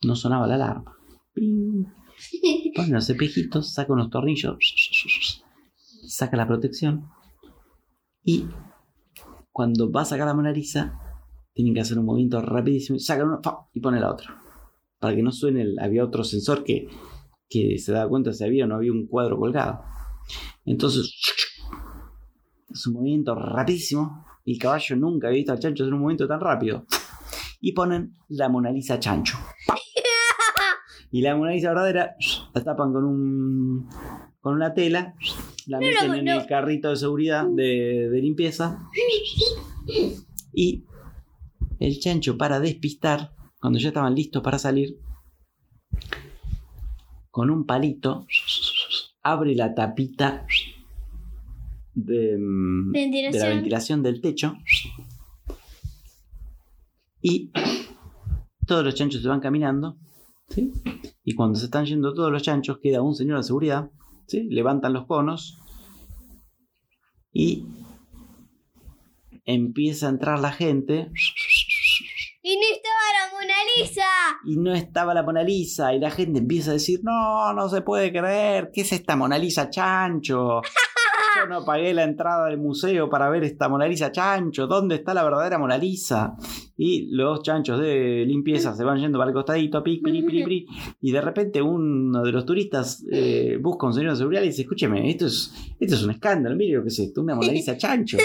[0.03, 0.97] no sonaba la alarma.
[1.33, 1.85] Ping.
[2.75, 4.57] Pone los espejitos, saca unos tornillos,
[6.07, 7.09] saca la protección,
[8.23, 8.45] y
[9.51, 10.99] cuando va a sacar la Mona Lisa,
[11.53, 13.57] tienen que hacer un movimiento rapidísimo, sacan uno ¡fa!
[13.73, 14.41] y ponen la otra.
[14.99, 16.87] Para que no suene, el- había otro sensor que,
[17.49, 19.81] que se daba cuenta si había o no había un cuadro colgado.
[20.65, 21.13] Entonces,
[22.69, 24.25] es un movimiento rapidísimo.
[24.45, 26.85] Y el caballo nunca había visto al chancho hacer un movimiento tan rápido.
[27.59, 29.37] Y ponen la Mona Lisa chancho.
[31.11, 32.15] Y la Mona Lisa verdadera
[32.53, 33.89] la tapan con un
[34.39, 35.13] con una tela,
[35.67, 38.79] la No, meten no, en el carrito de seguridad de, de limpieza
[40.53, 40.83] y
[41.81, 44.99] el chancho para despistar, cuando ya estaban listos para salir,
[47.31, 48.27] con un palito
[49.23, 50.45] abre la tapita
[51.95, 53.49] de, mm, de la Ventilación.
[53.49, 54.57] ventilación del techo
[57.21, 57.51] y
[58.67, 59.97] todos los chanchos se van caminando
[60.49, 60.71] ¿sí?
[61.23, 63.89] y cuando se están yendo todos los chanchos queda un señor de seguridad
[64.27, 64.47] ¿sí?
[64.49, 65.59] levantan los conos
[67.33, 67.65] y
[69.45, 71.11] empieza a entrar la gente
[72.51, 74.01] Y no estaba la Mona Lisa.
[74.43, 77.81] y no estaba la Mona Lisa y la gente empieza a decir no, no se
[77.81, 80.61] puede creer, ¿qué es esta Mona Lisa chancho?
[81.39, 85.13] Yo no pagué la entrada del museo para ver esta Mona Lisa chancho, ¿dónde está
[85.13, 86.35] la verdadera Mona Lisa?
[86.75, 90.67] Y los chanchos de limpieza se van yendo para el costadito, pic, piri, piri, piri,
[90.99, 94.47] y de repente uno de los turistas eh, busca a un señor de seguridad y
[94.47, 97.53] dice, escúcheme, esto es, esto es un escándalo, mire lo que es esto, una Mona
[97.53, 98.17] Lisa chancho.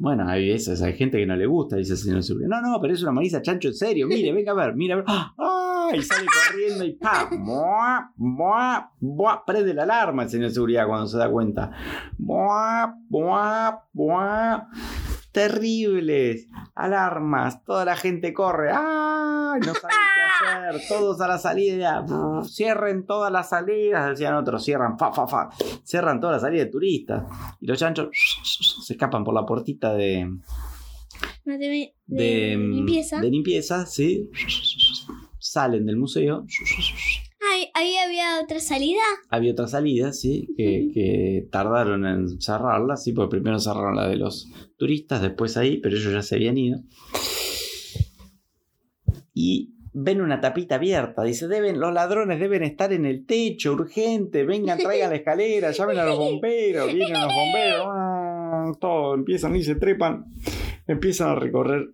[0.00, 2.48] Bueno, hay veces, hay gente que no le gusta, dice el señor seguridad.
[2.48, 4.06] No, no, pero es una Marisa Chancho en serio.
[4.06, 5.04] Mire, venga a ver, mira a ver.
[5.06, 5.90] ¡Ah!
[5.92, 7.28] Y sale corriendo y ¡pa!
[7.30, 8.10] ¡Mua!
[8.16, 8.92] ¡Mua!
[8.98, 9.44] ¡Mua!
[9.44, 11.70] Prende la alarma el señor de seguridad cuando se da cuenta.
[12.16, 12.94] ¡Mua!
[13.10, 13.84] ¡Mua!
[13.92, 14.68] ¡Mua!
[15.48, 16.48] Terribles.
[16.74, 17.64] Alarmas.
[17.64, 18.70] Toda la gente corre.
[18.72, 19.56] ¡Ah!
[19.58, 20.82] No saben qué hacer.
[20.88, 22.04] Todos a la salida.
[22.44, 24.10] Cierren todas las salidas.
[24.10, 24.64] Decían otros.
[24.64, 24.98] Cierran.
[24.98, 25.48] Fa, fa, fa.
[25.84, 27.24] Cierran todas las salidas de turistas.
[27.60, 28.08] Y los chanchos
[28.86, 33.20] se escapan por la puertita No de, de limpieza.
[33.20, 34.30] de limpieza, ¿sí?
[35.38, 36.44] Salen del museo.
[37.80, 39.00] Ahí había otra salida.
[39.30, 40.48] Había otra salida, ¿sí?
[40.54, 43.12] Que, que tardaron en cerrarla, ¿sí?
[43.12, 46.80] Porque primero cerraron la de los turistas, después ahí, pero ellos ya se habían ido.
[49.32, 51.22] Y ven una tapita abierta.
[51.22, 54.44] Dice, deben, los ladrones deben estar en el techo, urgente.
[54.44, 56.92] Vengan, traigan la escalera, llamen a los bomberos.
[56.92, 57.86] Vienen los bomberos.
[57.88, 60.26] ah, Todo, empiezan y se trepan.
[60.86, 61.88] Empiezan a recorrer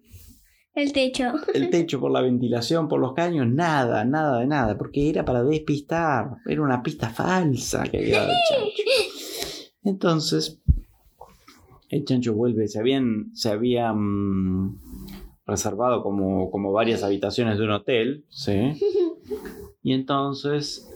[0.77, 1.33] El techo.
[1.55, 5.43] el techo, por la ventilación, por los caños, nada, nada de nada, porque era para
[5.43, 8.73] despistar, era una pista falsa que había dado el.
[9.83, 10.61] Entonces,
[11.89, 14.79] el chancho vuelve, se habían, se habían
[15.47, 18.73] reservado como, como varias habitaciones de un hotel, ¿sí?
[19.83, 20.93] Y entonces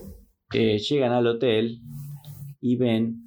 [0.53, 1.79] eh, llegan al hotel
[2.59, 3.23] y ven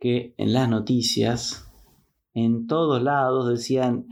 [0.00, 1.70] que en las noticias,
[2.34, 4.06] en todos lados decían,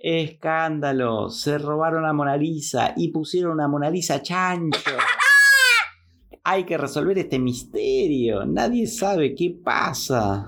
[0.00, 4.90] escándalo, se robaron la Mona Lisa y pusieron una Mona Lisa chancho.
[6.44, 10.46] Hay que resolver este misterio, nadie sabe qué pasa.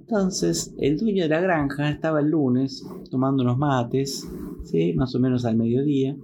[0.00, 4.28] Entonces, el dueño de la granja estaba el lunes tomando unos mates,
[4.64, 4.92] ¿sí?
[4.94, 6.14] más o menos al mediodía.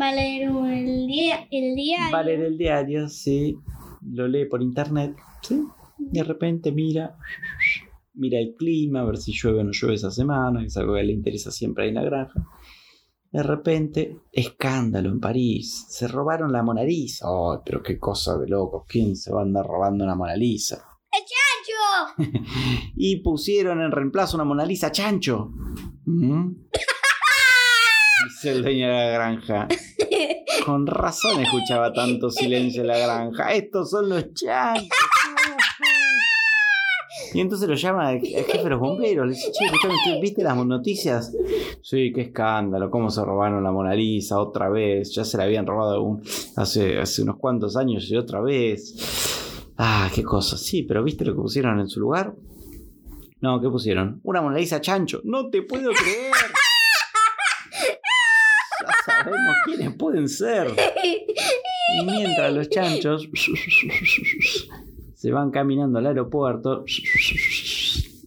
[0.00, 1.46] Va a leer el día.
[1.50, 1.98] El día.
[2.14, 3.58] Va a leer el diario, sí.
[4.02, 5.62] Lo lee por internet, sí.
[5.98, 7.16] De repente mira,
[8.20, 11.02] mira el clima, a ver si llueve o no llueve esa semana, es algo que
[11.02, 12.46] le interesa siempre ahí en la granja.
[13.32, 15.86] De repente, escándalo en París.
[15.88, 17.26] Se robaron la Mona Lisa.
[17.28, 18.84] Ay, pero qué cosa de locos.
[18.88, 20.84] ¿Quién se va a andar robando una Mona Lisa?
[21.10, 22.40] ¡Chancho!
[22.96, 25.52] Y pusieron en reemplazo una Mona Lisa chancho.
[26.04, 26.50] ¿Mm?
[28.28, 29.68] Dice el dueño de la granja.
[30.66, 33.52] Con razón escuchaba tanto silencio en la granja.
[33.52, 34.88] Estos son los chanchos.
[37.32, 39.26] Y entonces lo llama al jefe de los bomberos.
[39.26, 41.32] Le dice, che, escuchame, ¿tú ¿viste las noticias?
[41.82, 42.90] Sí, qué escándalo.
[42.90, 45.14] ¿Cómo se robaron la Mona Lisa otra vez?
[45.14, 46.22] Ya se la habían robado un-
[46.56, 48.94] hace, hace unos cuantos años y otra vez.
[49.76, 50.56] Ah, qué cosa.
[50.58, 52.34] Sí, pero ¿viste lo que pusieron en su lugar?
[53.40, 54.20] No, ¿qué pusieron?
[54.24, 55.20] Una Mona Lisa chancho.
[55.24, 56.32] No te puedo creer.
[58.82, 60.68] Ya sabemos quiénes pueden ser.
[61.92, 63.28] Y mientras los chanchos
[65.20, 66.82] se van caminando al aeropuerto,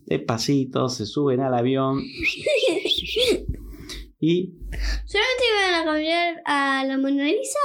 [0.06, 2.00] despacito, se suben al avión
[4.20, 4.54] y
[5.04, 7.58] ¿Solamente iban a cambiar a la Mona Lisa?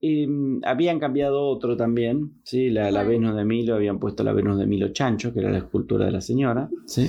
[0.00, 0.26] eh,
[0.64, 2.70] habían cambiado otro también, ¿sí?
[2.70, 3.06] la, la ¿Cuál?
[3.06, 6.10] Venus de Milo, habían puesto la Venus de Milo Chancho, que era la escultura de
[6.10, 6.68] la señora.
[6.86, 7.08] ¿sí?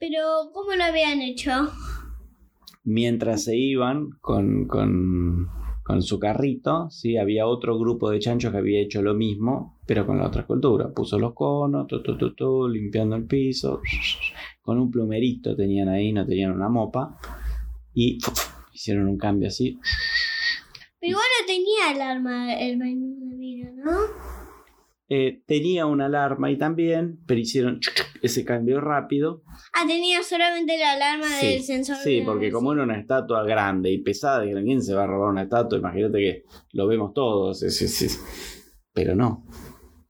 [0.00, 0.22] Pero,
[0.54, 1.68] ¿cómo lo habían hecho?
[2.82, 5.50] Mientras se iban con, con,
[5.88, 7.16] con su carrito, ¿sí?
[7.16, 10.92] había otro grupo de chanchos que había hecho lo mismo, pero con la otra escultura.
[10.92, 13.80] Puso los conos, tu, tu, tu, tu, limpiando el piso,
[14.60, 17.18] con un plumerito tenían ahí, no tenían una mopa,
[17.94, 18.18] y
[18.70, 19.78] hicieron un cambio así.
[21.00, 23.92] Pero igual no tenía alarma el baño de vidrio, ¿no?
[25.08, 27.80] Eh, tenía una alarma y también, pero hicieron
[28.22, 29.42] ese cambio rápido.
[29.72, 31.96] Ah, tenía solamente la alarma del sensor.
[31.96, 35.06] Sí, de- porque como era una estatua grande y pesada, dijeron, ¿quién se va a
[35.06, 35.78] robar una estatua?
[35.78, 37.62] Imagínate que lo vemos todos.
[37.62, 38.20] es- es- es-
[38.92, 39.46] Pero no.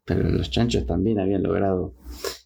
[0.04, 1.94] Pero los chanchos también habían logrado.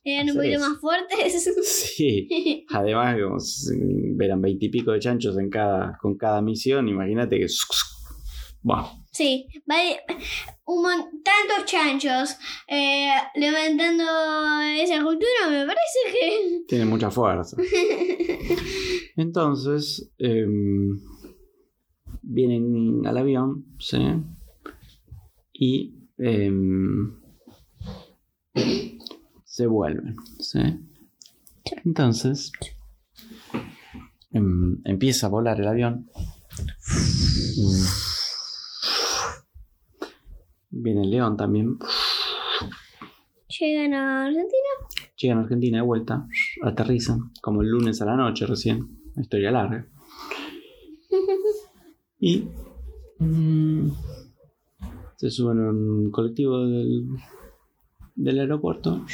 [0.03, 0.69] Eran un poquito eso.
[0.69, 1.55] más fuertes.
[1.65, 2.65] Sí.
[2.71, 7.47] Además, como eran veintipico de chanchos en cada, con cada misión, imagínate que.
[8.63, 10.01] Bueno, Sí, vale,
[10.65, 10.85] un
[11.23, 12.35] tantos chanchos
[12.67, 14.05] eh, levantando
[14.75, 16.65] esa cultura, me parece que...
[16.67, 17.59] tiene mucha fuerza.
[19.17, 20.99] Entonces, em,
[22.23, 23.99] vienen al avión, ¿sí?
[25.53, 27.15] Y em,
[29.45, 30.61] se vuelven, ¿sí?
[31.85, 32.51] Entonces,
[34.31, 36.09] em, empieza a volar el avión.
[40.75, 41.79] Viene el león también.
[43.61, 44.71] Llegan a Argentina.
[45.17, 46.27] Llegan a Argentina de vuelta,
[46.63, 49.87] aterrizan, como el lunes a la noche recién, una historia larga.
[52.19, 52.49] Y
[53.19, 53.91] mm,
[55.17, 57.07] se suben a un colectivo del,
[58.15, 59.05] del aeropuerto.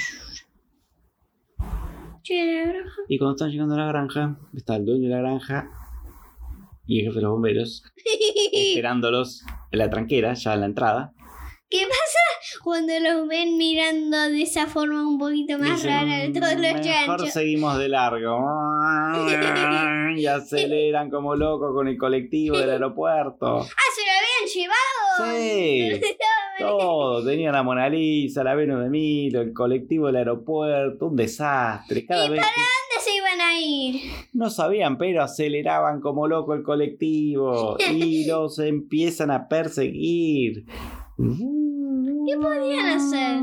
[2.23, 3.03] Llegan a la granja.
[3.09, 5.71] Y cuando están llegando a la granja, está el dueño de la granja
[6.87, 7.83] y el jefe de los bomberos
[8.53, 11.14] esperándolos en la tranquera, ya en la entrada.
[11.70, 16.28] ¿Qué pasa cuando los ven mirando de esa forma un poquito más Dicen, rara de
[16.31, 17.31] todos los Mejor chanchos?
[17.31, 18.38] seguimos de largo.
[20.18, 23.59] Y aceleran como locos con el colectivo del aeropuerto.
[23.61, 25.38] ¡Ah, se lo habían llevado!
[25.38, 26.00] Sí,
[26.59, 27.24] todo.
[27.24, 32.04] Tenía la Mona Lisa, la Venus de Milo, el colectivo del aeropuerto, un desastre.
[32.07, 34.00] Cada vez que ¿Dónde se iban a ir?
[34.33, 40.64] no sabían, pero aceleraban como loco el colectivo y los empiezan a perseguir.
[41.18, 43.40] ¿Qué podían hacer?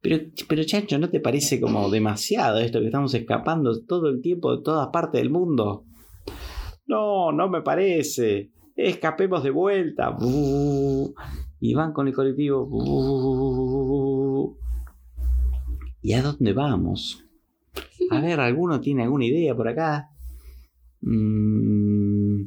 [0.00, 4.56] Pero, pero Chancho, ¿no te parece como demasiado esto que estamos escapando todo el tiempo
[4.56, 5.84] de todas partes del mundo?
[6.86, 8.52] No, no me parece.
[8.76, 10.16] Escapemos de vuelta.
[11.58, 12.68] Y van con el colectivo.
[16.02, 17.24] ¿Y a dónde vamos?
[18.10, 20.10] A ver, ¿alguno tiene alguna idea por acá?
[21.00, 22.42] Mm.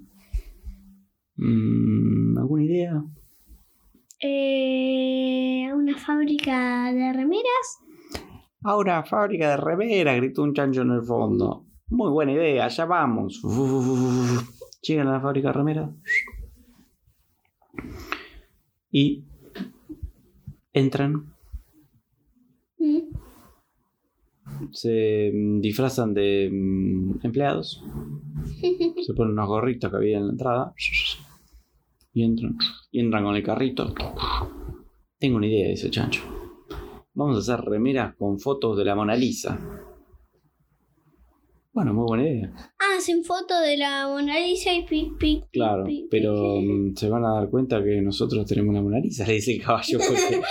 [1.36, 3.04] Mm, ¿Alguna idea?
[4.22, 7.80] Eh, a una fábrica de remeras.
[8.64, 11.66] Ahora, fábrica de remeras, gritó un chancho en el fondo.
[11.88, 13.42] Muy buena idea, allá vamos.
[14.82, 15.90] Llegan a la fábrica de remeras.
[18.92, 19.24] Y
[20.74, 21.34] entran,
[22.82, 23.00] Mm.
[24.72, 27.84] se disfrazan de mm, empleados,
[29.06, 30.74] se ponen unos gorritos que había en la entrada
[32.20, 32.58] y entran.
[32.92, 33.94] Y entran con el carrito.
[35.18, 36.22] Tengo una idea, dice chancho.
[37.14, 39.60] Vamos a hacer remeras con fotos de la Mona Lisa.
[41.72, 42.54] Bueno, muy buena idea.
[42.80, 47.10] Ah, hacen foto de la Mona Lisa y pic, pic, Claro, pic, pero mm, se
[47.10, 50.42] van a dar cuenta que nosotros tenemos la Mona Lisa, le dice el caballo, porque,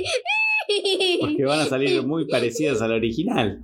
[1.20, 3.62] porque van a salir muy parecidas a la original.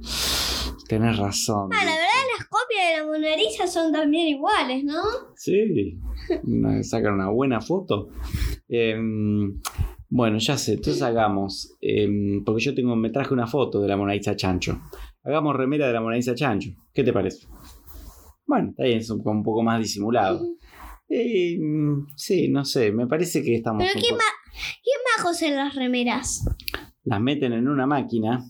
[0.88, 1.70] Tenés razón.
[1.72, 2.06] Ah, la verdad
[2.38, 5.02] las copias de la Mona Lisa son también iguales, ¿no?
[5.36, 5.98] Sí,
[6.44, 8.08] una- sacan una buena foto.
[8.68, 9.60] Em,
[10.08, 13.96] bueno, ya sé, entonces hagamos, em, porque yo tengo, me traje una foto de la
[13.96, 14.80] Mona Lisa Chancho.
[15.24, 16.70] Hagamos remera de la Mona Lisa Chancho.
[16.94, 17.46] ¿Qué te parece?
[18.46, 20.40] Bueno, está bien, es un, un poco más disimulado.
[21.08, 23.82] Eh, mm, sí, no sé, me parece que estamos...
[23.84, 24.52] Pero un ¿qué, poco- ma
[24.84, 26.44] ¿qué más cosen las remeras?
[27.04, 28.44] Las meten en una máquina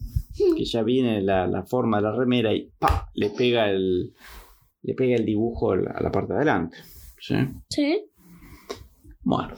[0.56, 3.08] que ya viene la, la forma de la remera y ¡pa!
[3.14, 4.12] le pega el,
[4.82, 6.76] le pega el dibujo a la, a la parte de adelante.
[7.26, 7.34] ¿Sí?
[7.68, 8.10] Sí.
[9.22, 9.54] Bueno,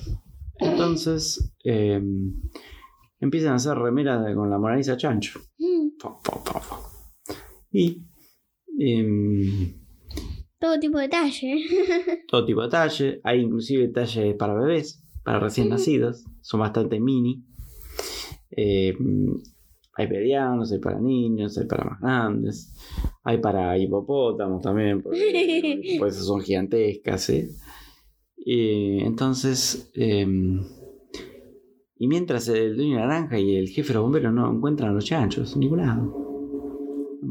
[0.59, 2.00] entonces eh,
[3.20, 5.40] empiezan a hacer remeras con la Mona Lisa Chancho.
[5.59, 5.88] Mm.
[7.72, 8.02] Y
[8.78, 9.75] em,
[10.58, 11.64] Todo tipo de talle.
[12.29, 13.21] todo tipo de talle.
[13.25, 16.25] Hay inclusive talles para bebés, para recién nacidos.
[16.40, 17.44] Son bastante mini.
[18.50, 18.96] Eh,
[19.94, 22.75] hay medianos, hay para niños, hay para más grandes.
[23.29, 27.29] Hay para hipopótamos también, porque pues son gigantescas.
[27.29, 27.50] ¿eh?
[28.38, 30.26] Y entonces, eh,
[31.98, 35.04] y mientras el dueño naranja y el jefe de los bomberos no encuentran a los
[35.04, 36.10] chanchos en ningún lado.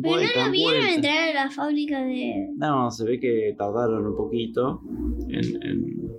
[0.04, 0.94] Pero no lo vieron vuelta.
[0.94, 2.48] entrar a la fábrica de...
[2.58, 4.84] No, se ve que tardaron un poquito
[5.30, 6.12] en, en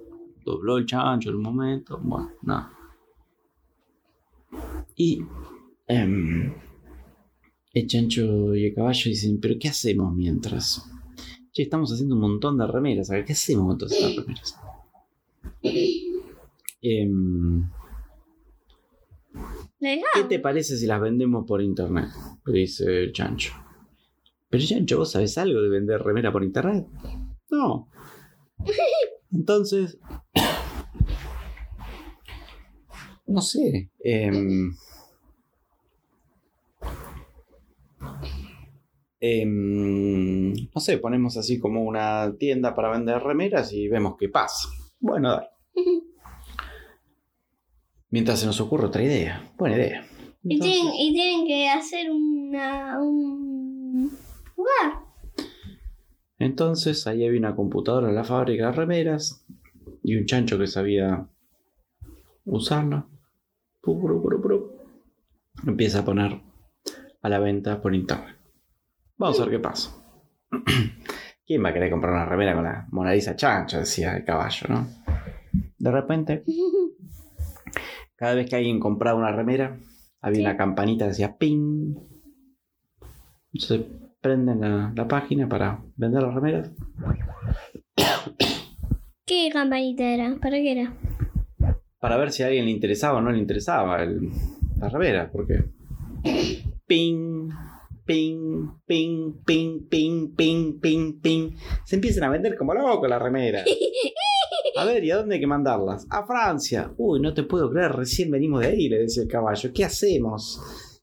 [0.45, 2.01] dobló el chancho en un momento.
[2.03, 2.73] Bueno, nada.
[4.97, 5.23] Y
[5.87, 6.53] em,
[7.81, 10.85] el chancho y el caballo dicen, pero ¿qué hacemos mientras?
[11.53, 13.11] Che, estamos haciendo un montón de remeras.
[13.27, 14.57] ¿Qué hacemos con todas estas remeras?
[16.83, 17.69] Em,
[19.81, 22.09] ¿La ¿Qué te parece si las vendemos por internet?
[22.47, 23.53] Dice el chancho.
[24.51, 26.87] Pero chancho, ¿vos sabés algo de vender remera por internet?
[27.51, 27.89] No.
[29.33, 29.99] Entonces...
[33.31, 33.91] No sé.
[34.03, 34.73] em,
[39.21, 44.69] em, no sé, ponemos así como una tienda para vender remeras y vemos qué pasa.
[45.01, 45.49] Bueno, dale.
[48.11, 49.53] Mientras se nos ocurre otra idea.
[49.59, 50.07] Buena idea.
[50.43, 54.11] Y tienen, y tienen que hacer una, un
[54.57, 55.05] lugar.
[56.39, 59.45] Entonces ahí había una computadora en la fábrica de remeras
[60.03, 61.29] y un chancho que sabía
[62.45, 63.07] usarla.
[65.67, 66.41] Empieza a poner
[67.21, 68.38] a la venta por internet.
[69.19, 69.91] Vamos a ver qué pasa.
[71.47, 73.79] ¿Quién va a querer comprar una remera con la Mona Lisa chancho?
[73.79, 74.87] Decía el caballo, ¿no?
[75.79, 76.45] De repente,
[78.17, 79.79] cada vez que alguien compraba una remera,
[80.21, 80.43] había Sí.
[80.43, 81.95] una campanita que decía ping.
[83.53, 83.87] Entonces
[84.21, 86.71] prenden la, la página para vender las remeras.
[89.27, 90.37] ¿Qué campanita era?
[90.41, 90.93] ¿Para qué era?
[91.99, 94.31] Para ver si a alguien le interesaba o no le interesaba el-
[94.79, 95.31] la remera.
[95.33, 95.65] Porque.
[96.87, 97.51] Ping,
[98.09, 101.55] ping, ping, ping, ping, ping, ping, ping.
[101.85, 103.67] Se empiezan a vender como locos las remeras.
[104.77, 106.07] A ver, ¿y a dónde hay que mandarlas?
[106.09, 106.91] A Francia.
[106.97, 109.71] Uy, no te puedo creer, recién venimos de ahí, le decía el caballo.
[109.75, 110.61] ¿Qué hacemos?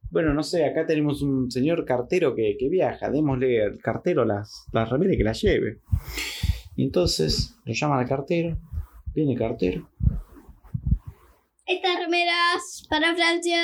[0.09, 3.11] Bueno, no sé, acá tenemos un señor cartero que, que viaja.
[3.11, 5.81] Démosle al cartero las, las remeras y que las lleve.
[6.75, 8.57] Y entonces lo llaman al cartero.
[9.13, 9.89] Viene el cartero.
[11.67, 13.59] Estas remeras para Francia.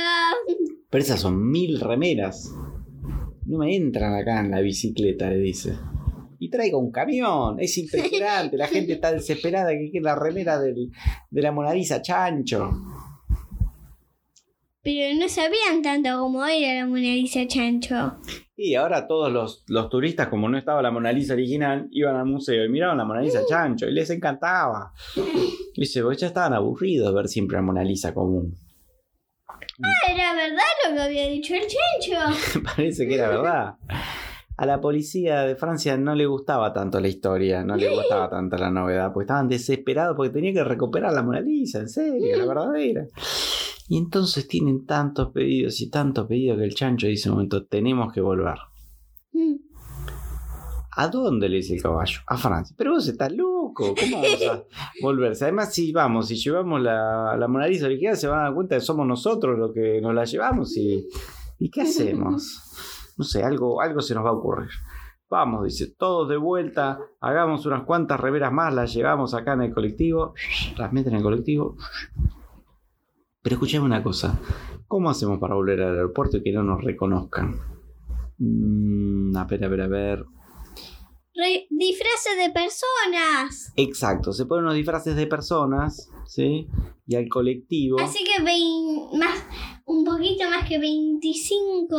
[0.90, 2.54] Pero esas son mil remeras.
[3.52, 5.76] No me entran acá en la bicicleta, le dice.
[6.40, 7.60] Y traigo un camión.
[7.60, 8.56] Es impresionante.
[8.56, 10.90] La gente está desesperada que quiere la remera del-
[11.30, 12.72] de la Mona Lisa Chancho.
[14.84, 18.14] Pero no sabían tanto como era la Mona Lisa Chancho.
[18.56, 22.26] Y ahora todos los, los turistas, como no estaba la Mona Lisa original, iban al
[22.28, 24.94] museo y miraban la Mona Lisa Chancho y les encantaba.
[25.76, 28.56] Y dice, pues ya estaban aburridos de ver siempre la Mona Lisa común.
[30.10, 32.62] Era verdad lo que había dicho el Chancho.
[32.76, 33.76] Parece que era verdad.
[34.58, 38.58] A la policía de Francia no le gustaba tanto la historia, no le gustaba tanto
[38.58, 42.46] la novedad, porque estaban desesperados porque tenía que recuperar la Mona Lisa, en serio, la
[42.54, 43.08] verdadera.
[43.88, 48.14] Y entonces tienen tantos pedidos y tantos pedidos que el chancho dice un momento, tenemos
[48.14, 48.58] que volver.
[49.34, 49.56] Mm.
[50.96, 52.20] ¿A dónde le dice el caballo?
[52.28, 52.76] A Francia.
[52.78, 54.64] Pero vos estás loco, ¿cómo vamos a
[55.02, 55.46] volverse?
[55.46, 58.76] Además, si vamos, si llevamos la, la Mona Lisa original, se van a dar cuenta
[58.76, 61.08] que somos nosotros los que nos la llevamos y,
[61.60, 63.14] ¿y qué hacemos?
[63.18, 64.70] No sé, algo, algo se nos va a ocurrir.
[65.30, 69.74] Vamos, dice, todos de vuelta, hagamos unas cuantas reveras más, las llevamos acá en el
[69.74, 70.34] colectivo,
[70.78, 71.78] las meten en el colectivo.
[73.42, 74.40] Pero escuchame una cosa,
[74.88, 77.56] ¿cómo hacemos para volver al aeropuerto y que no nos reconozcan?
[78.40, 80.26] Mm, a ver, a ver, a ver.
[81.34, 83.72] Re- disfraces de personas.
[83.78, 86.68] Exacto, se ponen unos disfraces de personas, ¿sí?
[87.08, 88.00] Y al colectivo.
[88.00, 88.42] Así que
[89.18, 89.44] más,
[89.86, 90.78] un poquito más que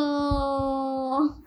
[0.02, 1.42] 25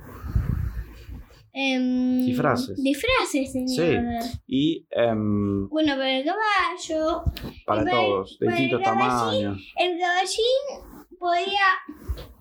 [1.53, 2.81] em, Disfraces.
[2.83, 4.03] Disfraces, señor.
[4.47, 7.23] Y em, Bueno, para el caballo,
[7.65, 9.43] para para- todos, de distintos caballín.
[9.45, 9.73] tamaños.
[9.77, 11.59] el caballín podía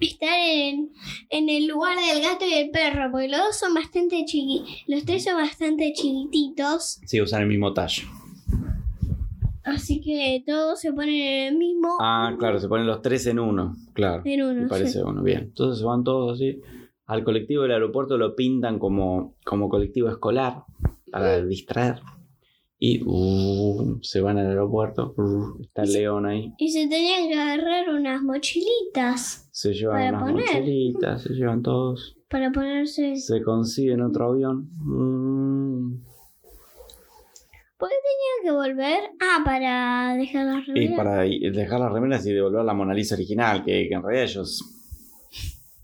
[0.01, 0.91] estar en,
[1.31, 4.71] en el lugar del gato y el perro, porque los dos son bastante chiquitos.
[4.87, 8.05] Los tres son bastante chiquititos, Sí, usan el mismo tallo.
[9.65, 11.97] así que todos se ponen en el mismo.
[12.01, 14.23] Ah, claro, se ponen los tres en uno, claro.
[14.25, 15.05] En uno, Me parece sí.
[15.05, 15.41] uno, bien.
[15.45, 16.61] Entonces se van todos así.
[17.07, 20.65] Al colectivo del aeropuerto lo pintan como, como colectivo escolar
[21.11, 22.01] para distraer.
[22.87, 25.15] Y uh, se van al aeropuerto.
[25.17, 26.53] uh, está el león ahí.
[26.59, 30.61] Y se tenían que agarrar unas mochilitas Se llevan Para unas poner.
[30.61, 32.17] mochilitas, se llevan todos.
[32.29, 33.17] para ponerse.
[33.17, 34.69] Se consiguen otro avión.
[34.77, 36.03] Mm,
[37.79, 39.01] ¿Por qué tenían que volver?
[39.21, 40.97] Ah, para dejar las Y remeras.
[40.97, 44.25] para i- dejar las remeras y devolver la Mona Lisa original, que, que en realidad
[44.25, 44.63] ellos.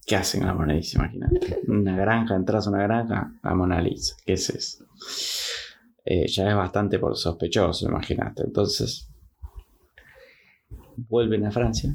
[0.07, 0.99] ¿Qué hacen la Mona Lisa?
[0.99, 1.61] Imagínate.
[1.69, 4.17] Una granja, entras a una granja, la Mona Lisa.
[4.27, 4.85] ¿Qué es eso?
[6.13, 8.43] Eh, ya es bastante por sospechoso, imagínate.
[8.43, 9.09] Entonces.
[10.97, 11.95] Vuelven a Francia.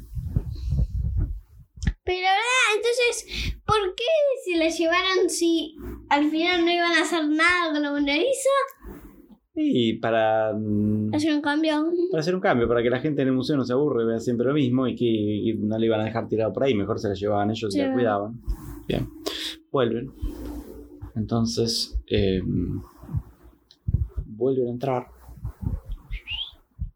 [2.02, 4.04] Pero verdad, entonces, ¿por qué
[4.44, 5.76] se la llevaron si
[6.08, 8.56] al final no iban a hacer nada con la Mona Lisa?
[9.54, 11.90] Y para, mm, Hacer un cambio.
[12.10, 14.18] para hacer un cambio, para que la gente en el museo no se aburre, vea
[14.20, 16.98] siempre lo mismo y que y no le iban a dejar tirado por ahí, mejor
[16.98, 17.84] se la llevaban ellos y Sí.
[17.84, 18.40] la cuidaban.
[18.88, 19.08] Bien,
[19.70, 20.10] vuelven.
[21.16, 22.40] Entonces, eh,
[24.36, 25.08] vuelven a entrar.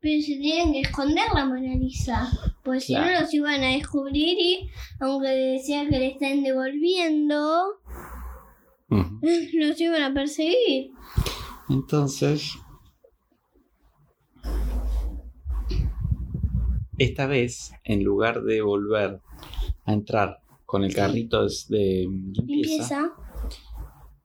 [0.01, 2.31] Pero se tienen que esconder la Mona Lisa.
[2.63, 7.81] Pues si no los iban a descubrir y aunque decía que le están devolviendo,
[8.91, 10.93] los iban a perseguir.
[11.69, 12.55] Entonces,
[16.99, 19.21] esta vez, en lugar de volver
[19.85, 23.13] a entrar con el carrito de, limpieza,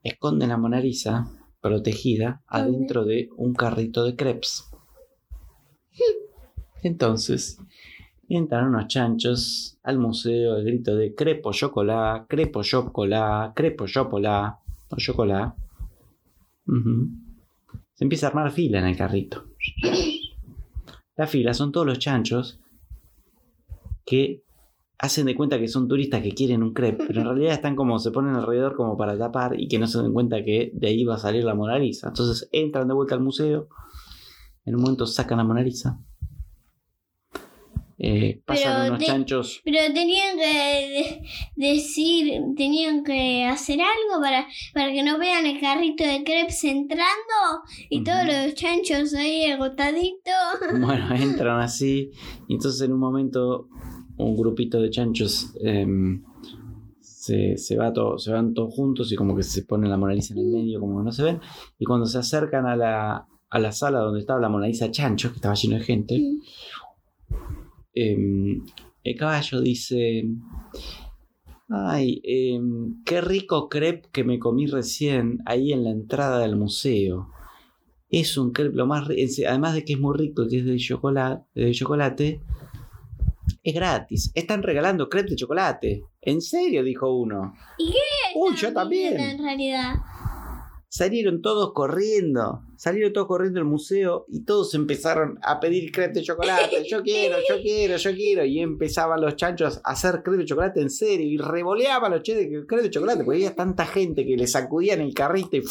[0.04, 1.28] esconden la Mona Lisa
[1.66, 4.70] protegida adentro de un carrito de crepes.
[6.84, 7.58] Entonces,
[8.30, 14.60] entran unos chanchos al museo al grito de crepo chocolá, crepo chocolá, crepo chocolá,
[14.92, 15.56] o chocolá.
[17.96, 19.46] Se empieza a armar fila en el carrito.
[21.16, 22.60] La fila son todos los chanchos
[24.06, 24.44] que
[24.98, 28.00] hacen de cuenta que son turistas que quieren un crepe, pero en realidad están como,
[28.00, 31.04] se ponen alrededor como para tapar y que no se den cuenta que de ahí
[31.04, 32.08] va a salir la Mona Lisa.
[32.08, 33.68] Entonces entran de vuelta al museo,
[34.66, 36.00] en un momento sacan la Mona Lisa,
[37.98, 41.22] eh, pasan Pero unos chanchos, Pero tenían que de-
[41.56, 47.06] decir, tenían que hacer algo para, para que no vean el carrito de crepes entrando
[47.90, 50.34] y todos los chanchos ahí agotaditos.
[50.74, 52.12] bueno, entran así,
[52.50, 53.70] y entonces en un momento
[54.18, 56.24] un grupito de chanchos em,
[57.26, 60.14] se, se, va todo, se van todos juntos y como que se pone la Mona
[60.14, 61.40] Lisa en el medio, como que no se ven,
[61.80, 65.30] y cuando se acercan a la, a la sala donde estaba la Mona Lisa Chancho,
[65.30, 66.22] que estaba lleno de gente,
[67.94, 68.64] em,
[69.04, 70.26] el caballo dice,
[71.70, 77.30] ay, em, qué rico crepe que me comí recién ahí en la entrada del museo.
[78.10, 79.08] Es un crepe lo más
[79.48, 82.42] además de que es muy rico y que es de chocolate, de chocolate,
[83.66, 84.32] es gratis.
[84.36, 86.04] Están regalando crepe de chocolate.
[86.22, 86.84] ¿En serio?
[86.84, 87.54] dijo uno.
[87.80, 87.98] ¿Y qué
[88.36, 89.38] Uy, yo En también.
[89.40, 89.96] realidad.
[90.88, 92.62] Salieron todos corriendo.
[92.78, 96.84] Salieron todos corriendo del museo y todos empezaron a pedir crepe de chocolate.
[96.90, 98.46] Yo quiero, yo quiero, yo quiero.
[98.46, 101.26] Y empezaban los chanchos a hacer crepe de chocolate en serio.
[101.26, 103.24] Y revoleaban los che de crepe de chocolate.
[103.24, 105.64] Porque había tanta gente que le sacudían el carrito y.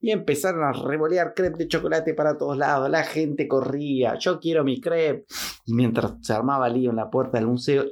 [0.00, 2.90] Y empezaron a revolear crepe de chocolate para todos lados.
[2.90, 4.18] La gente corría.
[4.18, 5.24] Yo quiero mi crepe.
[5.66, 7.84] Y mientras se armaba lío en la puerta del museo,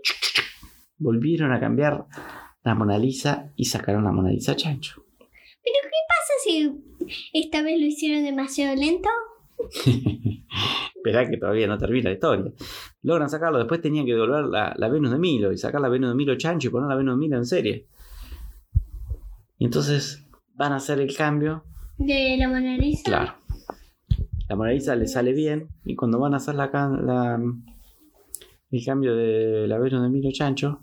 [0.99, 2.07] volvieron a cambiar
[2.65, 5.03] la Mona Lisa y sacaron la Mona Lisa chancho.
[5.19, 6.92] ¿Pero qué pasa si
[7.33, 9.09] esta vez lo hicieron demasiado lento?
[10.97, 12.53] Esperá que todavía no termina la historia.
[13.03, 16.11] Logran sacarlo, después tenían que devolver la, la Venus de Milo y sacar la Venus
[16.11, 17.87] de Milo chancho y poner la Venus de Milo en serie.
[19.59, 20.25] Y entonces
[20.55, 21.65] van a hacer el cambio.
[21.99, 23.03] De la Mona Lisa.
[23.05, 23.35] Claro.
[24.49, 27.41] La Mona Lisa le sale bien y cuando van a hacer la, ca- la-
[28.71, 30.81] el cambio de la Venus de Milo chancho,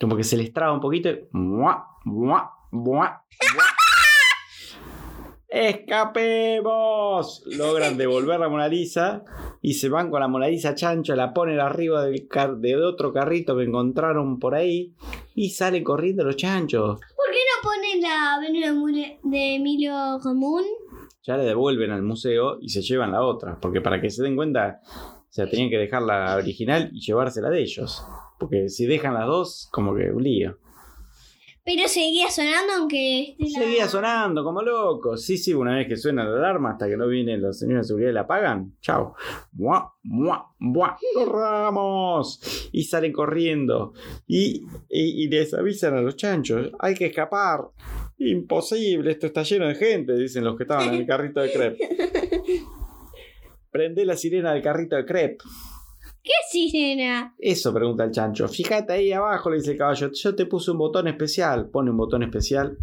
[0.00, 1.20] como que se les traba un poquito y...
[1.32, 1.86] ¡mua!
[2.04, 2.50] ¡mua!
[2.72, 3.24] ¡mua!
[3.54, 3.64] ¡mua!
[5.52, 7.42] ¡Escapemos!
[7.46, 9.22] Logran devolver la Mona Lisa
[9.60, 13.56] y se van con la Mona Lisa chancho, la ponen arriba del, car- otro carrito
[13.56, 14.94] que encontraron por ahí
[15.34, 16.98] y salen corriendo los chanchos.
[17.00, 18.92] ¿Por qué no ponen la Venus
[19.24, 20.62] de Emilio común?
[21.24, 23.56] ya le devuelven al museo y se llevan la otra.
[23.60, 27.48] Porque para que se den cuenta, o sea, tenían que dejar la original y llevársela
[27.48, 28.04] de ellos.
[28.40, 30.58] Porque si dejan las dos, como que un lío.
[31.64, 35.16] Pero seguía sonando aunque la- Seguía sonando como loco.
[35.16, 37.88] Sí, sí, una vez que suena la alarma hasta que no vienen los señores de
[37.88, 38.76] seguridad y la apagan.
[38.80, 39.14] Chao.
[39.52, 39.94] ¡Mua!
[40.02, 40.52] ¡Mua!
[40.58, 40.98] ¡Mua!
[41.14, 42.68] ¡Corramos!
[42.72, 43.92] Y salen corriendo.
[44.26, 46.72] Y, y, y les avisan a los chanchos.
[46.80, 47.60] Hay que escapar.
[48.18, 51.88] Imposible, esto está lleno de gente, dicen los que estaban en el carrito de crepe.
[53.70, 55.38] Prende la sirena del carrito de crepe.
[56.22, 57.34] ¿Qué sirena?
[57.38, 58.46] Eso pregunta el chancho.
[58.46, 60.10] Fíjate ahí abajo, le dice el caballo.
[60.12, 61.68] Yo te puse un botón especial.
[61.68, 62.78] Pone un botón especial.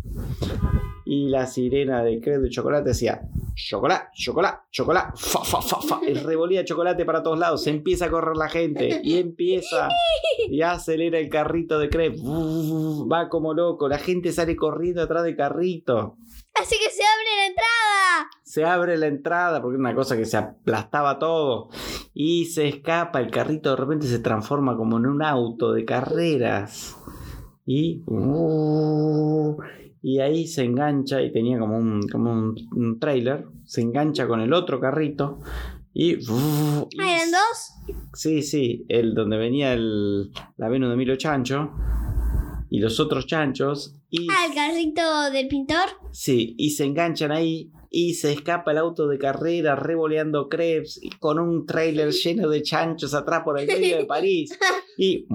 [1.05, 3.21] Y la sirena de crepe de chocolate decía:
[3.55, 5.13] Chocolate, chocolate, chocolate.
[5.15, 6.01] Fa, fa, fa, fa.
[6.05, 7.63] Y revolía chocolate para todos lados.
[7.63, 8.99] Se empieza a correr la gente.
[9.03, 9.89] Y empieza.
[10.49, 12.17] Y acelera el carrito de crepe.
[12.21, 13.87] Va como loco.
[13.87, 16.17] La gente sale corriendo atrás del carrito.
[16.61, 18.29] Así que se abre la entrada.
[18.43, 21.69] Se abre la entrada porque era una cosa que se aplastaba todo.
[22.13, 23.19] Y se escapa.
[23.19, 26.97] El carrito de repente se transforma como en un auto de carreras.
[27.65, 28.03] Y.
[28.07, 29.57] uh,
[30.01, 33.45] y ahí se engancha y tenía como un, como un, un trailer.
[33.65, 35.39] Se engancha con el otro carrito.
[35.93, 36.15] Y.
[36.29, 37.97] uh, y ¿Ah, ¿Eran dos?
[38.13, 41.71] Sí, sí, el donde venía el, la Venus de Milo Chancho.
[42.69, 45.89] Y los otros chanchos y Al carrito del pintor.
[46.11, 51.09] sí, y se enganchan ahí y se escapa el auto de carrera revoleando crepes y
[51.09, 54.57] con un trailer lleno de chanchos atrás por el medio de París.
[54.97, 55.25] Y